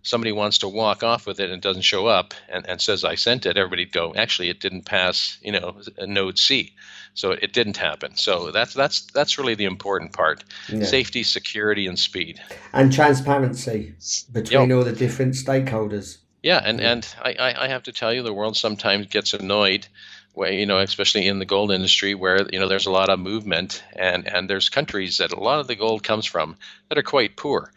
somebody 0.03 0.31
wants 0.31 0.59
to 0.59 0.67
walk 0.67 1.03
off 1.03 1.25
with 1.25 1.39
it 1.39 1.49
and 1.49 1.61
doesn't 1.61 1.83
show 1.83 2.07
up 2.07 2.33
and, 2.49 2.67
and 2.67 2.81
says 2.81 3.03
I 3.03 3.15
sent 3.15 3.45
it, 3.45 3.57
everybody'd 3.57 3.91
go, 3.91 4.13
actually 4.15 4.49
it 4.49 4.59
didn't 4.59 4.85
pass, 4.85 5.37
you 5.41 5.51
know, 5.51 5.79
node 5.99 6.37
C. 6.37 6.73
So 7.13 7.31
it 7.31 7.51
didn't 7.51 7.77
happen. 7.77 8.15
So 8.15 8.51
that's 8.51 8.73
that's 8.73 9.01
that's 9.01 9.37
really 9.37 9.55
the 9.55 9.65
important 9.65 10.13
part. 10.13 10.45
Yeah. 10.69 10.85
Safety, 10.85 11.23
security, 11.23 11.85
and 11.87 11.99
speed. 11.99 12.41
And 12.71 12.91
transparency 12.91 13.93
between 14.31 14.69
yep. 14.69 14.77
all 14.77 14.83
the 14.85 14.93
different 14.93 15.33
stakeholders. 15.33 16.19
Yeah, 16.41 16.61
and, 16.63 16.81
and 16.81 17.07
I, 17.21 17.53
I 17.55 17.67
have 17.67 17.83
to 17.83 17.91
tell 17.91 18.11
you 18.11 18.23
the 18.23 18.33
world 18.33 18.57
sometimes 18.57 19.07
gets 19.07 19.33
annoyed 19.33 19.87
where 20.33 20.51
you 20.51 20.65
know 20.65 20.79
especially 20.79 21.27
in 21.27 21.39
the 21.39 21.45
gold 21.45 21.71
industry 21.71 22.15
where 22.15 22.47
you 22.51 22.59
know 22.59 22.67
there's 22.67 22.85
a 22.85 22.91
lot 22.91 23.09
of 23.09 23.19
movement 23.19 23.83
and 23.95 24.27
and 24.27 24.49
there's 24.49 24.69
countries 24.69 25.17
that 25.17 25.33
a 25.33 25.39
lot 25.39 25.59
of 25.59 25.67
the 25.67 25.75
gold 25.75 26.03
comes 26.03 26.25
from 26.25 26.55
that 26.89 26.97
are 26.97 27.03
quite 27.03 27.35
poor 27.35 27.71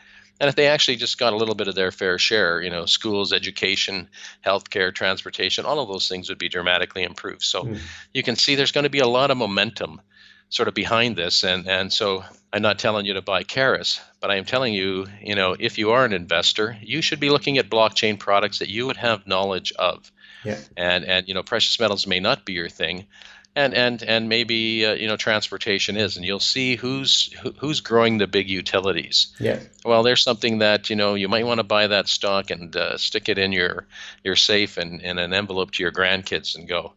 and 0.45 0.51
if 0.51 0.57
they 0.57 0.67
actually 0.67 0.97
just 0.97 1.17
got 1.17 1.33
a 1.33 1.37
little 1.37 1.55
bit 1.55 1.69
of 1.69 1.75
their 1.75 1.91
fair 1.91 2.19
share, 2.19 2.61
you 2.61 2.69
know, 2.69 2.85
schools, 2.85 3.33
education, 3.33 4.07
healthcare, 4.45 4.95
transportation, 4.95 5.65
all 5.65 5.81
of 5.81 5.89
those 5.89 6.07
things 6.07 6.29
would 6.29 6.37
be 6.37 6.51
dramatically 6.51 7.03
improved. 7.03 7.43
So 7.43 7.63
mm. 7.63 7.79
you 8.13 8.23
can 8.23 8.37
see 8.37 8.55
there's 8.55 8.71
going 8.71 8.85
to 8.85 8.91
be 8.91 8.99
a 8.99 9.09
lot 9.09 9.31
of 9.31 9.39
momentum 9.39 10.03
sort 10.51 10.69
of 10.69 10.75
behind 10.75 11.17
this. 11.17 11.45
And, 11.45 11.67
and 11.67 11.91
so 11.91 12.25
I'm 12.53 12.61
not 12.61 12.79
telling 12.79 13.07
you 13.07 13.15
to 13.15 13.23
buy 13.23 13.43
Caris, 13.43 14.03
but 14.21 14.31
I 14.31 14.37
am 14.37 14.45
telling 14.45 14.75
you, 14.75 15.07
you 15.23 15.35
know, 15.35 15.57
if 15.59 15.79
you 15.79 15.93
are 15.93 16.05
an 16.05 16.13
investor, 16.13 16.77
you 16.83 17.01
should 17.01 17.21
be 17.21 17.31
looking 17.31 17.57
at 17.57 17.71
blockchain 17.71 18.19
products 18.19 18.59
that 18.59 18.69
you 18.69 18.87
would 18.87 18.99
have 18.99 19.27
knowledge 19.27 19.73
of. 19.79 20.13
Yeah. 20.45 20.59
And, 20.77 21.07
and, 21.07 21.27
you 21.27 21.33
know, 21.33 21.43
precious 21.43 21.81
metals 21.81 22.07
may 22.07 22.21
not 22.21 22.45
be 22.45 22.53
your 22.53 22.69
thing, 22.69 23.07
and 23.57 23.73
and 23.75 24.03
and 24.03 24.29
maybe 24.29 24.85
uh, 24.85 24.95
you 24.95 25.07
know 25.07 25.17
transportation 25.17 25.97
is 25.97 26.17
and 26.17 26.25
you'll 26.25 26.41
see 26.41 26.77
who's 26.77 27.33
who's 27.59 27.81
growing 27.81 28.19
the 28.19 28.27
big 28.27 28.49
utilities. 28.49 29.29
Yeah. 29.39 29.61
Well 29.85 30.03
there's 30.03 30.23
something 30.23 30.59
that 30.59 30.91
you 30.91 30.97
know 30.97 31.15
you 31.15 31.29
might 31.29 31.47
want 31.47 31.59
to 31.59 31.65
buy 31.65 31.87
that 31.87 32.09
stock 32.09 32.51
and 32.51 32.75
uh, 32.75 32.99
stick 32.99 33.29
it 33.29 33.39
in 33.39 33.53
your 33.53 33.87
your 34.25 34.37
safe 34.37 34.77
and 34.77 35.01
in 35.01 35.19
an 35.19 35.33
envelope 35.33 35.71
to 35.73 35.83
your 35.83 35.93
grandkids 35.93 36.57
and 36.57 36.69
go 36.69 36.95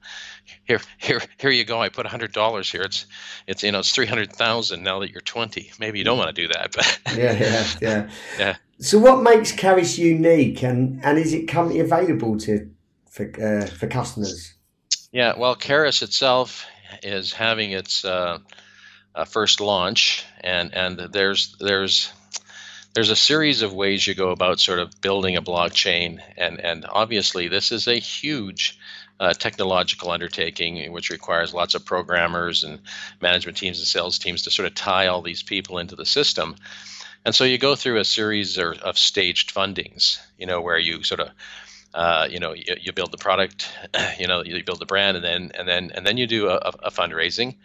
here 0.65 0.82
here 0.98 1.22
here 1.38 1.52
you 1.52 1.63
go. 1.63 1.80
I 1.80 1.89
put 1.89 2.06
a 2.06 2.10
hundred 2.10 2.34
dollars 2.34 2.72
here. 2.72 2.82
It's 2.82 3.06
it's 3.46 3.62
you 3.62 3.72
know 3.72 3.80
it's 3.80 3.91
300000 3.91 4.84
now 4.84 5.00
that 5.00 5.12
you're 5.12 5.22
20 5.22 5.72
maybe 5.80 6.00
you 6.00 6.06
don't 6.06 6.17
want 6.17 6.36
to 6.36 6.41
do 6.41 6.48
that 6.54 6.74
but 6.74 7.00
yeah 7.17 7.34
yeah 7.34 7.67
yeah. 7.82 8.10
Yeah. 8.39 8.56
So 8.80 8.98
what 8.98 9.22
makes 9.22 9.52
Caris 9.52 9.98
unique 9.98 10.63
and 10.63 11.04
and 11.04 11.20
is 11.20 11.34
it 11.34 11.48
currently 11.48 11.80
available 11.80 12.38
to 12.39 12.72
for 13.10 13.26
uh, 13.41 13.67
for 13.67 13.88
customers 13.88 14.57
yeah, 15.12 15.34
well, 15.38 15.56
Caris 15.56 16.02
itself 16.02 16.65
is 17.04 17.34
having 17.34 17.72
its 17.72 18.04
uh, 18.04 18.39
uh, 19.15 19.26
first 19.26 19.62
launch, 19.62 20.26
and 20.41 20.74
and 20.74 21.00
there's 21.12 21.56
there's 21.60 22.12
there's 22.93 23.10
a 23.10 23.15
series 23.15 23.62
of 23.62 23.74
ways 23.74 24.06
you 24.08 24.15
go 24.15 24.32
about 24.32 24.60
sort 24.60 24.80
of 24.80 25.00
building 25.02 25.36
a 25.36 25.41
blockchain, 25.41 26.20
and 26.38 26.60
and 26.60 26.86
obviously 26.89 27.48
this 27.48 27.72
is 27.72 27.88
a 27.88 28.00
huge 28.00 28.78
uh, 29.20 29.34
technological 29.34 30.12
undertaking, 30.12 30.91
which 30.91 31.10
requires 31.10 31.54
lots 31.54 31.74
of 31.74 31.86
programmers 31.86 32.63
and 32.63 32.80
management 33.22 33.58
teams 33.58 33.80
and 33.80 33.88
sales 33.88 34.20
teams 34.20 34.43
to 34.43 34.52
sort 34.52 34.67
of 34.67 34.76
tie 34.76 35.08
all 35.08 35.22
these 35.22 35.43
people 35.43 35.78
into 35.80 35.96
the 35.96 36.06
system. 36.06 36.56
And 37.26 37.34
so 37.36 37.43
you 37.43 37.58
go 37.58 37.76
through 37.76 37.98
a 37.98 38.06
series 38.06 38.58
of, 38.58 38.78
of 38.80 38.98
staged 38.98 39.54
fundings, 39.54 40.20
you 40.38 40.46
know, 40.46 40.62
where 40.62 40.78
you 40.78 41.04
sort 41.04 41.20
of 41.20 41.30
uh, 41.98 42.28
you 42.30 42.40
know, 42.40 42.54
you, 42.54 42.76
you, 42.80 42.94
build 42.94 43.12
the 43.12 43.18
product, 43.18 43.68
you 44.20 44.28
know, 44.28 44.44
you 44.44 44.64
build 44.64 44.80
the 44.80 44.86
brand, 44.86 45.18
and 45.18 45.26
then 45.26 45.52
and 45.56 45.68
then 45.68 45.92
and 45.96 46.06
then 46.06 46.16
you 46.16 46.28
do 46.28 46.48
a, 46.48 46.58
a, 46.84 46.92
fundraising. 46.92 47.56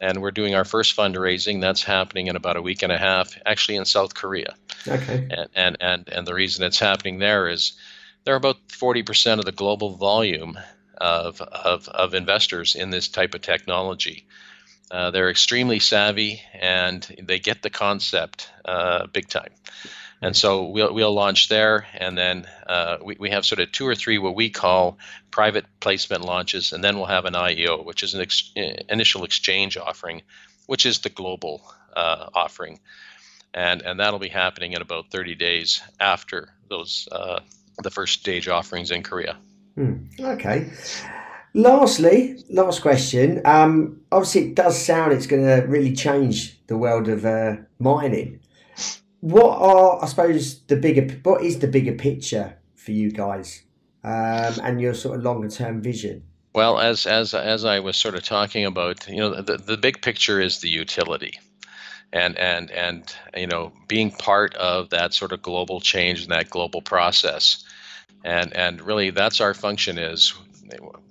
And 0.00 0.22
we're 0.22 0.30
doing 0.30 0.54
our 0.54 0.64
first 0.64 0.96
fundraising. 0.96 1.60
That's 1.60 1.82
happening 1.82 2.28
in 2.28 2.34
about 2.34 2.56
a 2.56 2.62
week 2.62 2.82
and 2.82 2.90
a 2.90 2.96
half, 2.96 3.38
actually 3.44 3.76
in 3.76 3.84
South 3.84 4.14
Korea. 4.14 4.54
Okay. 4.88 5.28
And 5.30 5.48
and 5.54 5.76
and, 5.80 6.08
and 6.08 6.26
the 6.26 6.32
reason 6.32 6.64
it's 6.64 6.78
happening 6.78 7.18
there 7.18 7.46
is 7.46 7.74
there 8.24 8.32
are 8.32 8.38
about 8.38 8.66
40% 8.68 9.38
of 9.38 9.44
the 9.44 9.52
global 9.52 9.96
volume 9.96 10.58
of, 10.96 11.42
of, 11.42 11.88
of 11.88 12.14
investors 12.14 12.74
in 12.74 12.88
this 12.88 13.08
type 13.08 13.34
of 13.34 13.42
technology. 13.42 14.24
Uh, 14.90 15.10
they're 15.10 15.28
extremely 15.28 15.78
savvy 15.78 16.40
and 16.54 17.02
they 17.22 17.38
get 17.38 17.60
the 17.60 17.68
concept 17.68 18.50
uh, 18.64 19.06
big 19.08 19.28
time. 19.28 19.50
And 20.22 20.36
so 20.36 20.64
we'll, 20.64 20.94
we'll 20.94 21.12
launch 21.12 21.48
there, 21.48 21.86
and 21.94 22.16
then 22.16 22.46
uh, 22.66 22.98
we, 23.02 23.16
we 23.18 23.30
have 23.30 23.44
sort 23.44 23.60
of 23.60 23.72
two 23.72 23.86
or 23.86 23.94
three 23.94 24.18
what 24.18 24.34
we 24.34 24.48
call 24.48 24.98
private 25.30 25.66
placement 25.80 26.24
launches, 26.24 26.72
and 26.72 26.82
then 26.82 26.96
we'll 26.96 27.06
have 27.06 27.24
an 27.24 27.34
IEO, 27.34 27.84
which 27.84 28.02
is 28.02 28.14
an 28.14 28.20
ex- 28.22 28.52
initial 28.88 29.24
exchange 29.24 29.76
offering, 29.76 30.22
which 30.66 30.86
is 30.86 31.00
the 31.00 31.10
global 31.10 31.62
uh, 31.94 32.28
offering. 32.34 32.80
And, 33.52 33.82
and 33.82 34.00
that'll 34.00 34.18
be 34.18 34.28
happening 34.28 34.72
in 34.72 34.82
about 34.82 35.10
30 35.10 35.34
days 35.34 35.82
after 36.00 36.48
those 36.68 37.08
uh, 37.12 37.40
the 37.82 37.90
first 37.90 38.20
stage 38.20 38.48
offerings 38.48 38.90
in 38.90 39.02
Korea. 39.02 39.36
Hmm. 39.74 39.94
Okay. 40.18 40.70
Lastly, 41.54 42.42
last 42.50 42.82
question. 42.82 43.40
Um, 43.44 44.00
obviously, 44.10 44.48
it 44.48 44.54
does 44.54 44.80
sound 44.80 45.12
it's 45.12 45.26
going 45.26 45.44
to 45.44 45.66
really 45.66 45.94
change 45.94 46.58
the 46.66 46.76
world 46.76 47.08
of 47.08 47.24
uh, 47.24 47.56
mining 47.78 48.40
what 49.24 49.58
are 49.58 50.04
I 50.04 50.06
suppose 50.06 50.60
the 50.64 50.76
bigger 50.76 51.06
what 51.22 51.42
is 51.42 51.58
the 51.58 51.66
bigger 51.66 51.94
picture 51.94 52.58
for 52.74 52.92
you 52.92 53.10
guys 53.10 53.62
um, 54.04 54.52
and 54.62 54.78
your 54.78 54.92
sort 54.92 55.16
of 55.16 55.24
longer 55.24 55.48
term 55.48 55.80
vision? 55.80 56.22
Well, 56.54 56.78
as 56.78 57.06
as 57.06 57.32
as 57.32 57.64
I 57.64 57.80
was 57.80 57.96
sort 57.96 58.16
of 58.16 58.22
talking 58.22 58.66
about, 58.66 59.08
you 59.08 59.16
know, 59.16 59.40
the 59.40 59.56
the 59.56 59.78
big 59.78 60.02
picture 60.02 60.42
is 60.42 60.60
the 60.60 60.68
utility. 60.68 61.40
And, 62.12 62.38
and 62.38 62.70
and 62.70 63.12
you 63.36 63.48
know 63.48 63.72
being 63.88 64.12
part 64.12 64.54
of 64.54 64.90
that 64.90 65.14
sort 65.14 65.32
of 65.32 65.42
global 65.42 65.80
change 65.80 66.22
and 66.22 66.30
that 66.30 66.48
global 66.48 66.80
process 66.80 67.64
and 68.24 68.54
and 68.54 68.80
really 68.80 69.10
that's 69.10 69.40
our 69.40 69.52
function 69.52 69.98
is 69.98 70.32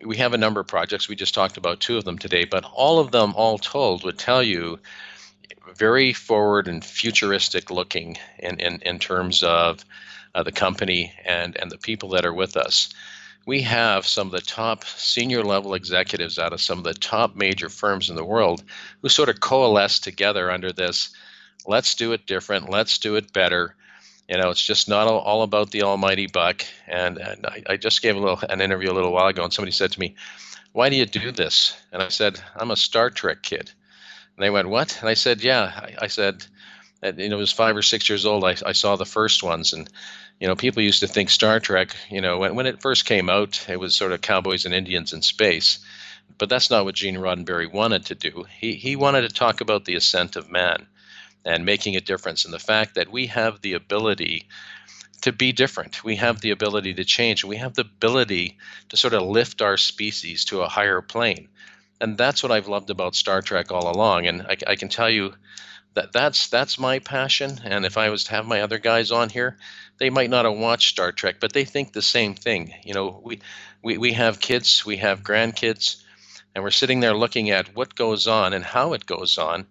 we 0.05 0.15
have 0.15 0.33
a 0.33 0.37
number 0.37 0.61
of 0.61 0.67
projects 0.67 1.09
we 1.09 1.17
just 1.17 1.33
talked 1.33 1.57
about 1.57 1.81
two 1.81 1.97
of 1.97 2.05
them 2.05 2.17
today 2.17 2.45
but 2.45 2.63
all 2.73 2.99
of 2.99 3.11
them 3.11 3.33
all 3.35 3.57
told 3.57 4.05
would 4.05 4.17
tell 4.17 4.41
you 4.41 4.79
very 5.75 6.13
forward 6.13 6.67
and 6.67 6.83
futuristic 6.83 7.71
looking 7.71 8.17
in, 8.39 8.59
in, 8.59 8.81
in 8.83 8.99
terms 8.99 9.43
of 9.43 9.83
uh, 10.35 10.43
the 10.43 10.51
company 10.51 11.13
and, 11.25 11.57
and 11.57 11.71
the 11.71 11.77
people 11.77 12.09
that 12.09 12.25
are 12.25 12.33
with 12.33 12.55
us. 12.57 12.93
We 13.45 13.61
have 13.63 14.07
some 14.07 14.27
of 14.27 14.31
the 14.31 14.41
top 14.41 14.85
senior 14.85 15.43
level 15.43 15.73
executives 15.73 16.39
out 16.39 16.53
of 16.53 16.61
some 16.61 16.77
of 16.77 16.85
the 16.85 16.93
top 16.93 17.35
major 17.35 17.69
firms 17.69 18.09
in 18.09 18.15
the 18.15 18.23
world 18.23 18.63
who 19.01 19.09
sort 19.09 19.29
of 19.29 19.41
coalesce 19.41 19.99
together 19.99 20.49
under 20.49 20.71
this 20.71 21.13
let's 21.65 21.95
do 21.95 22.11
it 22.11 22.25
different, 22.25 22.69
let's 22.69 22.97
do 22.97 23.15
it 23.15 23.33
better. 23.33 23.75
You 24.29 24.37
know, 24.37 24.49
it's 24.49 24.65
just 24.65 24.87
not 24.87 25.07
all, 25.07 25.19
all 25.19 25.43
about 25.43 25.71
the 25.71 25.83
almighty 25.83 26.27
buck. 26.27 26.65
And, 26.87 27.17
and 27.17 27.45
I, 27.45 27.63
I 27.69 27.77
just 27.77 28.01
gave 28.01 28.15
a 28.15 28.19
little 28.19 28.39
an 28.49 28.61
interview 28.61 28.91
a 28.91 28.93
little 28.93 29.11
while 29.11 29.27
ago, 29.27 29.43
and 29.43 29.53
somebody 29.53 29.71
said 29.71 29.91
to 29.91 29.99
me, 29.99 30.15
"Why 30.71 30.89
do 30.89 30.95
you 30.95 31.05
do 31.05 31.31
this?" 31.31 31.77
And 31.91 32.01
I 32.01 32.07
said, 32.07 32.39
"I'm 32.55 32.71
a 32.71 32.75
Star 32.75 33.09
Trek 33.09 33.43
kid." 33.43 33.71
And 34.35 34.43
they 34.43 34.49
went, 34.49 34.69
What? 34.69 34.97
And 34.99 35.09
I 35.09 35.13
said, 35.13 35.43
Yeah. 35.43 35.71
I, 35.75 36.05
I 36.05 36.07
said, 36.07 36.45
uh, 37.03 37.11
you 37.17 37.29
know, 37.29 37.37
I 37.37 37.39
was 37.39 37.51
five 37.51 37.75
or 37.75 37.81
six 37.81 38.07
years 38.07 38.25
old. 38.25 38.43
I, 38.43 38.55
I 38.65 38.71
saw 38.71 38.95
the 38.95 39.05
first 39.05 39.43
ones. 39.43 39.73
And, 39.73 39.89
you 40.39 40.47
know, 40.47 40.55
people 40.55 40.81
used 40.81 41.01
to 41.01 41.07
think 41.07 41.29
Star 41.29 41.59
Trek, 41.59 41.95
you 42.09 42.21
know, 42.21 42.37
when, 42.39 42.55
when 42.55 42.65
it 42.65 42.81
first 42.81 43.05
came 43.05 43.29
out, 43.29 43.65
it 43.69 43.79
was 43.79 43.95
sort 43.95 44.11
of 44.13 44.21
cowboys 44.21 44.65
and 44.65 44.73
Indians 44.73 45.13
in 45.13 45.21
space. 45.21 45.79
But 46.37 46.49
that's 46.49 46.69
not 46.69 46.85
what 46.85 46.95
Gene 46.95 47.17
Roddenberry 47.17 47.71
wanted 47.71 48.05
to 48.07 48.15
do. 48.15 48.45
He, 48.59 48.75
he 48.75 48.95
wanted 48.95 49.21
to 49.21 49.29
talk 49.29 49.61
about 49.61 49.85
the 49.85 49.95
ascent 49.95 50.35
of 50.35 50.49
man 50.49 50.87
and 51.45 51.65
making 51.65 51.95
a 51.95 52.01
difference 52.01 52.45
and 52.45 52.53
the 52.53 52.59
fact 52.59 52.95
that 52.95 53.11
we 53.11 53.27
have 53.27 53.61
the 53.61 53.73
ability 53.73 54.47
to 55.21 55.31
be 55.31 55.51
different. 55.51 56.03
We 56.03 56.15
have 56.15 56.41
the 56.41 56.51
ability 56.51 56.93
to 56.95 57.05
change. 57.05 57.43
We 57.43 57.57
have 57.57 57.75
the 57.75 57.81
ability 57.81 58.57
to 58.89 58.97
sort 58.97 59.13
of 59.13 59.23
lift 59.23 59.61
our 59.61 59.77
species 59.77 60.45
to 60.45 60.61
a 60.61 60.69
higher 60.69 61.01
plane 61.01 61.49
and 62.01 62.17
that's 62.17 62.43
what 62.43 62.51
I've 62.51 62.67
loved 62.67 62.89
about 62.89 63.15
Star 63.15 63.41
Trek 63.41 63.71
all 63.71 63.89
along. 63.89 64.27
And 64.27 64.41
I, 64.43 64.57
I, 64.67 64.75
can 64.75 64.89
tell 64.89 65.09
you 65.09 65.33
that 65.93 66.11
that's 66.11 66.47
that's 66.47 66.79
my 66.79 66.99
passion. 66.99 67.59
And 67.63 67.85
if 67.85 67.97
I 67.97 68.09
was 68.09 68.25
to 68.25 68.31
have 68.31 68.45
my 68.45 68.61
other 68.61 68.77
guys 68.79 69.11
on 69.11 69.29
here, 69.29 69.57
they 69.99 70.09
might 70.09 70.29
not 70.29 70.45
have 70.45 70.57
watched 70.57 70.89
Star 70.89 71.11
Trek, 71.11 71.35
but 71.39 71.53
they 71.53 71.65
think 71.65 71.93
the 71.93 72.01
same 72.01 72.35
thing. 72.35 72.73
You 72.83 72.93
know, 72.93 73.21
we 73.23 73.39
we, 73.81 73.97
we 73.97 74.13
have 74.13 74.39
kids, 74.39 74.85
we 74.85 74.97
have 74.97 75.23
grandkids, 75.23 76.03
and 76.55 76.63
we're 76.63 76.71
sitting 76.71 76.99
there 76.99 77.15
looking 77.15 77.51
at 77.51 77.75
what 77.75 77.95
goes 77.95 78.27
on 78.27 78.53
and 78.53 78.63
how 78.63 78.93
it 78.93 79.05
goes 79.05 79.37
on. 79.37 79.65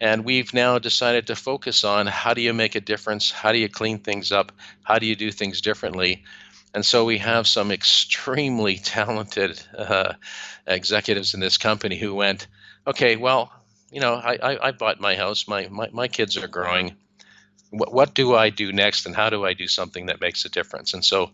And 0.00 0.24
we've 0.24 0.54
now 0.54 0.78
decided 0.78 1.26
to 1.26 1.34
focus 1.34 1.82
on 1.82 2.06
how 2.06 2.32
do 2.34 2.40
you 2.40 2.54
make 2.54 2.76
a 2.76 2.80
difference? 2.80 3.32
How 3.32 3.50
do 3.50 3.58
you 3.58 3.68
clean 3.68 3.98
things 3.98 4.30
up? 4.30 4.52
How 4.84 4.98
do 5.00 5.06
you 5.06 5.16
do 5.16 5.32
things 5.32 5.60
differently? 5.60 6.22
And 6.74 6.84
so 6.84 7.04
we 7.04 7.18
have 7.18 7.46
some 7.46 7.70
extremely 7.70 8.76
talented 8.82 9.60
uh, 9.76 10.14
executives 10.66 11.34
in 11.34 11.40
this 11.40 11.58
company 11.58 11.96
who 11.96 12.14
went, 12.14 12.46
okay, 12.86 13.16
well, 13.16 13.52
you 13.90 14.00
know, 14.00 14.14
I, 14.14 14.38
I, 14.42 14.68
I 14.68 14.70
bought 14.72 15.00
my 15.00 15.14
house, 15.14 15.48
my, 15.48 15.68
my, 15.68 15.88
my 15.92 16.08
kids 16.08 16.36
are 16.36 16.48
growing. 16.48 16.94
What, 17.70 17.92
what 17.92 18.14
do 18.14 18.34
I 18.34 18.50
do 18.50 18.72
next, 18.72 19.06
and 19.06 19.14
how 19.14 19.30
do 19.30 19.44
I 19.44 19.54
do 19.54 19.66
something 19.66 20.06
that 20.06 20.20
makes 20.20 20.44
a 20.44 20.48
difference? 20.48 20.94
And 20.94 21.04
so 21.04 21.32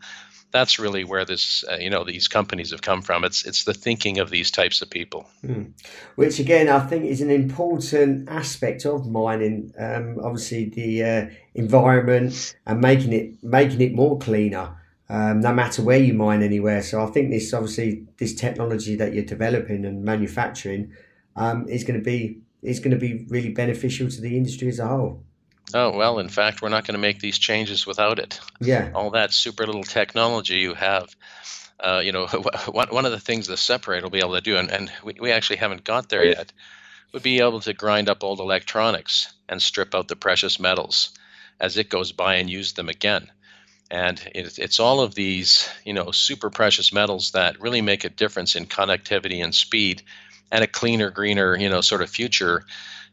that's 0.54 0.78
really 0.78 1.02
where 1.02 1.24
this 1.24 1.64
uh, 1.68 1.74
you 1.74 1.90
know 1.90 2.04
these 2.04 2.28
companies 2.28 2.70
have 2.70 2.80
come 2.80 3.02
from. 3.02 3.24
It's 3.24 3.44
it's 3.44 3.64
the 3.64 3.74
thinking 3.74 4.20
of 4.20 4.30
these 4.30 4.52
types 4.52 4.80
of 4.82 4.88
people. 4.88 5.26
Mm. 5.44 5.72
Which 6.14 6.38
again, 6.38 6.68
I 6.68 6.78
think 6.78 7.04
is 7.04 7.20
an 7.20 7.30
important 7.30 8.28
aspect 8.28 8.86
of 8.86 9.10
mining. 9.10 9.74
Um, 9.76 10.20
obviously, 10.22 10.66
the 10.66 11.02
uh, 11.02 11.26
environment 11.54 12.54
and 12.66 12.80
making 12.80 13.12
it 13.12 13.42
making 13.42 13.80
it 13.80 13.94
more 13.94 14.16
cleaner. 14.18 14.76
Um, 15.10 15.40
no 15.40 15.52
matter 15.52 15.82
where 15.82 15.98
you 15.98 16.14
mine 16.14 16.42
anywhere. 16.42 16.82
So 16.82 17.02
I 17.02 17.06
think 17.06 17.30
this 17.30 17.52
obviously 17.52 18.06
this 18.16 18.34
technology 18.34 18.96
that 18.96 19.12
you're 19.12 19.24
developing 19.24 19.84
and 19.84 20.02
manufacturing 20.02 20.92
um, 21.36 21.68
is 21.68 21.84
going 21.84 21.98
to 21.98 22.04
be 22.04 22.40
is 22.62 22.80
going 22.80 22.92
to 22.92 22.96
be 22.96 23.26
really 23.28 23.50
beneficial 23.50 24.08
to 24.08 24.20
the 24.20 24.36
industry 24.36 24.68
as 24.68 24.78
a 24.78 24.86
whole. 24.86 25.22
Oh, 25.74 25.96
well, 25.96 26.18
in 26.18 26.28
fact, 26.28 26.62
we're 26.62 26.68
not 26.68 26.86
going 26.86 26.94
to 26.94 27.00
make 27.00 27.20
these 27.20 27.38
changes 27.38 27.86
without 27.86 28.18
it. 28.18 28.40
Yeah. 28.60 28.90
All 28.94 29.10
that 29.10 29.32
super 29.32 29.66
little 29.66 29.84
technology 29.84 30.56
you 30.56 30.74
have. 30.74 31.14
Uh, 31.80 32.00
you 32.02 32.12
know, 32.12 32.26
one 32.68 33.04
of 33.04 33.12
the 33.12 33.20
things 33.20 33.46
the 33.46 33.56
separator 33.56 34.04
will 34.04 34.10
be 34.10 34.20
able 34.20 34.34
to 34.34 34.40
do, 34.40 34.56
and, 34.56 34.70
and 34.70 34.90
we, 35.02 35.14
we 35.20 35.32
actually 35.32 35.56
haven't 35.56 35.84
got 35.84 36.08
there 36.08 36.24
yet, 36.24 36.52
would 37.12 37.22
be 37.22 37.40
able 37.40 37.60
to 37.60 37.72
grind 37.72 38.08
up 38.08 38.22
old 38.22 38.40
electronics 38.40 39.32
and 39.48 39.60
strip 39.60 39.94
out 39.94 40.08
the 40.08 40.16
precious 40.16 40.60
metals 40.60 41.10
as 41.60 41.76
it 41.76 41.88
goes 41.88 42.12
by 42.12 42.36
and 42.36 42.50
use 42.50 42.72
them 42.72 42.88
again. 42.88 43.30
And 43.94 44.20
it, 44.34 44.58
it's 44.58 44.80
all 44.80 45.00
of 45.00 45.14
these, 45.14 45.68
you 45.84 45.92
know, 45.92 46.10
super 46.10 46.50
precious 46.50 46.92
metals 46.92 47.30
that 47.30 47.60
really 47.60 47.80
make 47.80 48.02
a 48.02 48.08
difference 48.08 48.56
in 48.56 48.66
connectivity 48.66 49.44
and 49.44 49.54
speed 49.54 50.02
and 50.50 50.64
a 50.64 50.66
cleaner, 50.66 51.10
greener, 51.10 51.56
you 51.56 51.68
know, 51.68 51.80
sort 51.80 52.02
of 52.02 52.10
future 52.10 52.64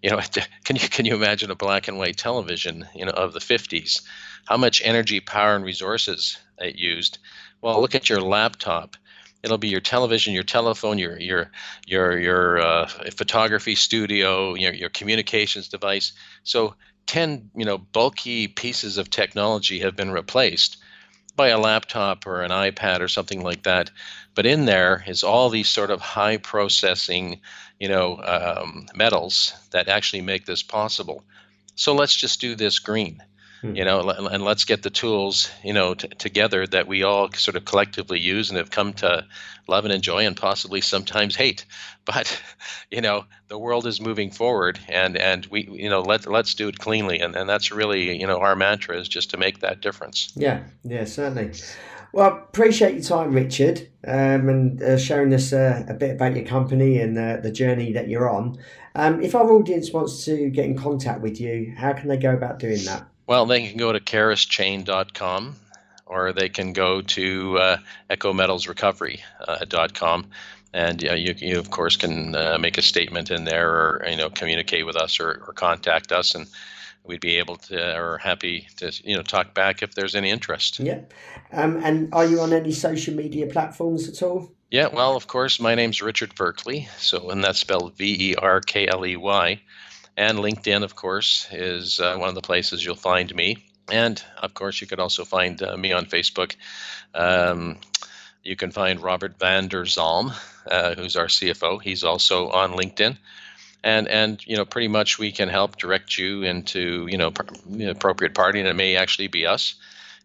you 0.01 0.09
know, 0.09 0.19
can 0.63 0.75
you 0.75 0.89
can 0.89 1.05
you 1.05 1.15
imagine 1.15 1.51
a 1.51 1.55
black 1.55 1.87
and 1.87 1.97
white 1.97 2.17
television, 2.17 2.87
you 2.95 3.05
know, 3.05 3.11
of 3.11 3.33
the 3.33 3.39
50s? 3.39 4.01
How 4.45 4.57
much 4.57 4.81
energy, 4.83 5.19
power, 5.19 5.55
and 5.55 5.63
resources 5.63 6.37
it 6.57 6.75
used? 6.75 7.19
Well, 7.61 7.79
look 7.79 7.95
at 7.95 8.09
your 8.09 8.21
laptop. 8.21 8.97
It'll 9.43 9.57
be 9.57 9.69
your 9.69 9.81
television, 9.81 10.33
your 10.33 10.43
telephone, 10.43 10.97
your 10.97 11.19
your 11.19 11.51
your 11.85 12.19
your 12.19 12.61
uh, 12.61 12.87
photography 13.15 13.75
studio, 13.75 14.55
your 14.55 14.73
your 14.73 14.89
communications 14.89 15.67
device. 15.67 16.13
So 16.43 16.75
ten, 17.05 17.49
you 17.55 17.65
know, 17.65 17.77
bulky 17.77 18.47
pieces 18.47 18.97
of 18.97 19.09
technology 19.09 19.79
have 19.79 19.95
been 19.95 20.11
replaced 20.11 20.77
by 21.35 21.47
a 21.47 21.59
laptop 21.59 22.27
or 22.27 22.41
an 22.41 22.51
iPad 22.51 22.99
or 22.99 23.07
something 23.07 23.41
like 23.41 23.63
that. 23.63 23.89
But 24.35 24.45
in 24.45 24.65
there 24.65 25.03
is 25.07 25.23
all 25.23 25.49
these 25.49 25.69
sort 25.69 25.91
of 25.91 26.01
high 26.01 26.37
processing, 26.37 27.39
you 27.79 27.89
know, 27.89 28.21
um, 28.23 28.85
metals 28.95 29.53
that 29.71 29.87
actually 29.87 30.21
make 30.21 30.45
this 30.45 30.63
possible. 30.63 31.23
So 31.75 31.93
let's 31.95 32.15
just 32.15 32.41
do 32.41 32.55
this 32.55 32.79
green, 32.79 33.23
hmm. 33.61 33.75
you 33.75 33.85
know, 33.85 34.09
and 34.09 34.43
let's 34.43 34.65
get 34.65 34.83
the 34.83 34.89
tools, 34.89 35.49
you 35.63 35.73
know, 35.73 35.93
t- 35.93 36.07
together 36.09 36.67
that 36.67 36.87
we 36.87 37.03
all 37.03 37.31
sort 37.33 37.55
of 37.55 37.65
collectively 37.65 38.19
use 38.19 38.49
and 38.49 38.57
have 38.57 38.71
come 38.71 38.93
to 38.93 39.25
love 39.67 39.85
and 39.85 39.93
enjoy 39.93 40.25
and 40.25 40.35
possibly 40.35 40.81
sometimes 40.81 41.35
hate. 41.35 41.65
But, 42.03 42.41
you 42.89 42.99
know, 42.99 43.25
the 43.47 43.59
world 43.59 43.85
is 43.85 44.01
moving 44.01 44.31
forward 44.31 44.79
and, 44.89 45.15
and 45.15 45.45
we, 45.45 45.69
you 45.71 45.87
know, 45.87 46.01
let, 46.01 46.25
let's 46.25 46.55
do 46.55 46.67
it 46.67 46.79
cleanly. 46.79 47.19
And, 47.19 47.35
and 47.35 47.47
that's 47.47 47.71
really, 47.71 48.19
you 48.19 48.25
know, 48.25 48.39
our 48.39 48.55
mantra 48.55 48.99
is 48.99 49.07
just 49.07 49.29
to 49.29 49.37
make 49.37 49.59
that 49.59 49.81
difference. 49.81 50.33
Yeah, 50.35 50.63
yeah, 50.83 51.05
certainly. 51.05 51.51
Well, 52.13 52.27
appreciate 52.27 52.95
your 52.95 53.03
time, 53.03 53.33
Richard, 53.33 53.87
um, 54.05 54.49
and 54.49 54.81
uh, 54.81 54.97
sharing 54.97 55.31
us 55.33 55.53
uh, 55.53 55.85
a 55.87 55.93
bit 55.93 56.15
about 56.15 56.35
your 56.35 56.43
company 56.43 56.99
and 56.99 57.17
uh, 57.17 57.37
the 57.37 57.51
journey 57.51 57.93
that 57.93 58.09
you're 58.09 58.29
on. 58.29 58.57
Um, 58.95 59.21
if 59.21 59.35
our 59.35 59.49
audience 59.49 59.93
wants 59.93 60.25
to 60.25 60.49
get 60.49 60.65
in 60.65 60.77
contact 60.77 61.21
with 61.21 61.39
you, 61.39 61.73
how 61.77 61.93
can 61.93 62.09
they 62.09 62.17
go 62.17 62.33
about 62.33 62.59
doing 62.59 62.83
that? 62.85 63.07
Well, 63.27 63.45
they 63.45 63.67
can 63.67 63.77
go 63.77 63.91
to 63.91 63.99
kerrischain.com 63.99 65.55
or 66.05 66.31
they 66.33 66.49
can 66.49 66.73
go 66.73 67.01
to 67.01 67.57
uh, 67.57 67.77
ecometalsrecovery.com. 68.09 70.21
Uh, 70.21 70.25
and 70.73 71.01
you, 71.01 71.35
you, 71.37 71.59
of 71.59 71.69
course, 71.69 71.97
can 71.97 72.33
uh, 72.35 72.57
make 72.59 72.77
a 72.77 72.81
statement 72.81 73.29
in 73.29 73.43
there 73.43 73.69
or, 73.69 74.05
you 74.09 74.15
know, 74.15 74.29
communicate 74.29 74.85
with 74.85 74.95
us 74.95 75.19
or, 75.19 75.43
or 75.47 75.53
contact 75.53 76.13
us. 76.13 76.35
And 76.35 76.47
we'd 77.03 77.21
be 77.21 77.37
able 77.37 77.57
to 77.57 77.97
or 77.97 78.17
happy 78.17 78.67
to 78.77 78.91
you 79.03 79.15
know 79.15 79.23
talk 79.23 79.53
back 79.53 79.81
if 79.81 79.95
there's 79.95 80.15
any 80.15 80.29
interest. 80.29 80.79
Yeah, 80.79 81.01
um, 81.51 81.81
and 81.83 82.13
are 82.13 82.25
you 82.25 82.41
on 82.41 82.53
any 82.53 82.71
social 82.71 83.15
media 83.15 83.47
platforms 83.47 84.07
at 84.07 84.21
all? 84.21 84.51
Yeah, 84.69 84.87
well, 84.87 85.17
of 85.17 85.27
course, 85.27 85.59
my 85.59 85.75
name's 85.75 86.01
Richard 86.01 86.33
Verkley, 86.33 86.87
so 86.97 87.29
and 87.29 87.43
that's 87.43 87.59
spelled 87.59 87.97
V 87.97 88.31
E 88.31 88.35
R 88.35 88.61
K 88.61 88.87
L 88.87 89.05
E 89.05 89.15
Y, 89.15 89.61
and 90.21 90.37
LinkedIn, 90.37 90.83
of 90.83 90.95
course, 90.95 91.47
is 91.51 91.99
uh, 91.99 92.15
one 92.15 92.29
of 92.29 92.35
the 92.35 92.41
places 92.41 92.85
you'll 92.85 92.95
find 92.95 93.33
me, 93.33 93.65
and 93.91 94.23
of 94.39 94.53
course, 94.53 94.79
you 94.79 94.85
could 94.85 94.99
also 94.99 95.25
find 95.25 95.61
uh, 95.63 95.75
me 95.75 95.93
on 95.93 96.05
Facebook. 96.05 96.55
Um, 97.15 97.77
you 98.43 98.55
can 98.55 98.69
find 98.69 99.01
Robert 99.01 99.39
van 99.39 99.67
der 99.67 99.85
Zalm, 99.85 100.31
uh, 100.69 100.93
who's 100.93 101.15
our 101.15 101.25
CFO. 101.25 101.81
He's 101.81 102.03
also 102.03 102.49
on 102.49 102.73
LinkedIn. 102.73 103.17
And 103.83 104.07
and 104.07 104.45
you 104.45 104.57
know 104.57 104.65
pretty 104.65 104.89
much 104.89 105.17
we 105.17 105.31
can 105.31 105.49
help 105.49 105.77
direct 105.77 106.15
you 106.15 106.43
into 106.43 107.07
you 107.09 107.17
know 107.17 107.31
pr- 107.31 107.89
appropriate 107.89 108.35
party 108.35 108.59
and 108.59 108.67
it 108.67 108.75
may 108.75 108.97
actually 108.97 109.27
be 109.27 109.47
us. 109.47 109.73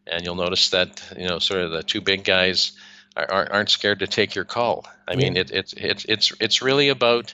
And 0.06 0.26
you'll 0.26 0.34
notice 0.34 0.68
that 0.70 1.02
you 1.18 1.26
know 1.26 1.38
sort 1.38 1.62
of 1.62 1.70
the 1.70 1.82
two 1.82 2.02
big 2.02 2.22
guys 2.22 2.72
are, 3.16 3.50
aren't 3.50 3.70
scared 3.70 4.00
to 4.00 4.06
take 4.06 4.34
your 4.34 4.44
call. 4.44 4.84
I 5.08 5.16
mean 5.16 5.38
it, 5.38 5.50
it, 5.50 5.72
it, 5.72 6.04
it's 6.06 6.32
it's 6.38 6.60
really 6.60 6.90
about 6.90 7.32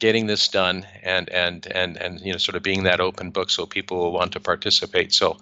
getting 0.00 0.26
this 0.26 0.48
done 0.48 0.84
and 1.02 1.30
and 1.30 1.66
and 1.68 1.96
and 1.98 2.20
you 2.20 2.32
know 2.32 2.38
sort 2.38 2.56
of 2.56 2.62
being 2.62 2.82
that 2.82 3.00
open 3.00 3.30
book 3.30 3.48
so 3.50 3.64
people 3.66 3.98
will 3.98 4.12
want 4.12 4.32
to 4.32 4.40
participate 4.40 5.12
so 5.12 5.36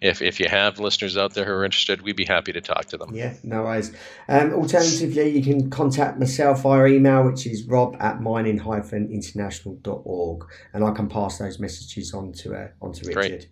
if, 0.00 0.22
if 0.22 0.38
you 0.40 0.48
have 0.48 0.80
listeners 0.80 1.16
out 1.16 1.34
there 1.34 1.44
who 1.44 1.52
are 1.52 1.64
interested 1.64 2.02
we'd 2.02 2.16
be 2.16 2.24
happy 2.24 2.52
to 2.52 2.60
talk 2.60 2.86
to 2.86 2.96
them 2.96 3.14
yeah 3.14 3.34
no 3.44 3.62
worries 3.62 3.92
um, 4.28 4.52
alternatively 4.54 5.28
you 5.28 5.40
can 5.42 5.70
contact 5.70 6.18
myself 6.18 6.62
via 6.62 6.86
email 6.86 7.22
which 7.24 7.46
is 7.46 7.62
rob 7.64 7.96
at 8.00 8.20
mining-international.org 8.20 10.44
and 10.72 10.84
i 10.84 10.90
can 10.90 11.08
pass 11.08 11.38
those 11.38 11.60
messages 11.60 12.14
on 12.14 12.32
to 12.32 12.54
uh, 12.54 12.68
on 12.82 12.92
to 12.92 13.06
richard 13.06 13.14
Great. 13.14 13.46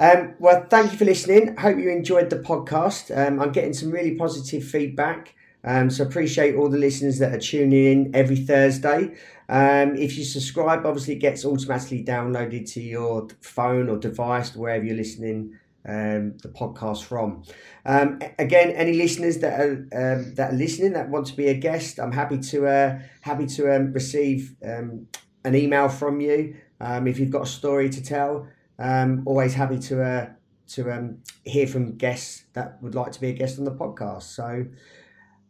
Um, 0.00 0.34
well, 0.38 0.64
thank 0.70 0.92
you 0.92 0.98
for 0.98 1.06
listening. 1.06 1.56
Hope 1.56 1.76
you 1.76 1.90
enjoyed 1.90 2.30
the 2.30 2.36
podcast. 2.36 3.10
Um, 3.16 3.40
I'm 3.40 3.50
getting 3.50 3.74
some 3.74 3.90
really 3.90 4.14
positive 4.14 4.62
feedback. 4.62 5.34
Um, 5.64 5.90
so 5.90 6.04
appreciate 6.04 6.54
all 6.54 6.68
the 6.68 6.78
listeners 6.78 7.18
that 7.18 7.34
are 7.34 7.40
tuning 7.40 7.84
in 7.84 8.14
every 8.14 8.36
Thursday. 8.36 9.16
Um, 9.48 9.96
if 9.96 10.18
you 10.18 10.24
subscribe, 10.24 10.84
obviously 10.84 11.14
it 11.14 11.20
gets 11.20 11.44
automatically 11.44 12.04
downloaded 12.04 12.70
to 12.72 12.82
your 12.82 13.28
phone 13.40 13.88
or 13.88 13.96
device, 13.96 14.54
wherever 14.54 14.84
you're 14.84 14.96
listening 14.96 15.58
um, 15.86 16.36
the 16.38 16.48
podcast 16.48 17.04
from. 17.04 17.42
Um, 17.86 18.20
again, 18.38 18.70
any 18.70 18.92
listeners 18.92 19.38
that 19.38 19.60
are 19.60 19.72
um, 19.72 20.34
that 20.34 20.52
are 20.52 20.56
listening 20.56 20.92
that 20.92 21.08
want 21.08 21.26
to 21.28 21.36
be 21.36 21.48
a 21.48 21.54
guest, 21.54 21.98
I'm 21.98 22.12
happy 22.12 22.38
to 22.38 22.66
uh, 22.66 22.98
happy 23.22 23.46
to 23.46 23.74
um, 23.74 23.92
receive 23.92 24.54
um, 24.64 25.08
an 25.44 25.54
email 25.54 25.88
from 25.88 26.20
you. 26.20 26.56
Um, 26.80 27.06
if 27.08 27.18
you've 27.18 27.30
got 27.30 27.42
a 27.42 27.46
story 27.46 27.88
to 27.90 28.02
tell, 28.02 28.48
um, 28.78 29.22
always 29.26 29.54
happy 29.54 29.78
to 29.78 30.02
uh, 30.02 30.28
to 30.68 30.92
um, 30.92 31.18
hear 31.44 31.66
from 31.66 31.96
guests 31.96 32.44
that 32.52 32.82
would 32.82 32.94
like 32.94 33.12
to 33.12 33.20
be 33.20 33.30
a 33.30 33.32
guest 33.32 33.58
on 33.58 33.64
the 33.64 33.72
podcast. 33.72 34.22
So 34.22 34.66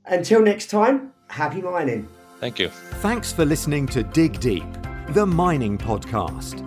until 0.04 0.42
next 0.42 0.70
time, 0.70 1.12
happy 1.28 1.60
mining. 1.60 2.08
Thank 2.40 2.58
you. 2.58 2.68
Thanks 2.68 3.32
for 3.32 3.44
listening 3.44 3.86
to 3.88 4.02
Dig 4.02 4.38
Deep, 4.40 4.66
the 5.10 5.26
mining 5.26 5.76
podcast. 5.76 6.64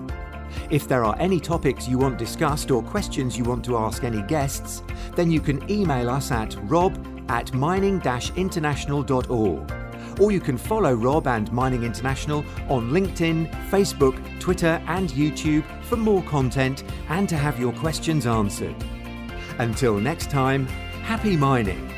If 0.69 0.88
there 0.88 1.03
are 1.03 1.15
any 1.19 1.39
topics 1.39 1.88
you 1.88 1.97
want 1.97 2.17
discussed 2.17 2.71
or 2.71 2.81
questions 2.81 3.38
you 3.38 3.43
want 3.43 3.63
to 3.65 3.77
ask 3.77 4.03
any 4.03 4.21
guests, 4.23 4.84
then 5.15 5.31
you 5.31 5.41
can 5.41 5.69
email 5.69 6.10
us 6.10 6.31
at 6.31 6.55
rob 6.63 6.97
at 7.29 7.53
mining 7.53 8.01
international.org. 8.36 9.73
Or 10.19 10.31
you 10.31 10.39
can 10.39 10.57
follow 10.57 10.93
Rob 10.93 11.27
and 11.27 11.51
Mining 11.51 11.84
International 11.84 12.45
on 12.69 12.91
LinkedIn, 12.91 13.49
Facebook, 13.69 14.17
Twitter, 14.39 14.81
and 14.88 15.10
YouTube 15.10 15.63
for 15.84 15.95
more 15.95 16.21
content 16.23 16.84
and 17.10 17.27
to 17.29 17.38
have 17.38 17.60
your 17.60 17.73
questions 17.73 18.27
answered. 18.27 18.75
Until 19.57 19.95
next 19.95 20.29
time, 20.29 20.67
happy 21.03 21.38
mining. 21.38 21.90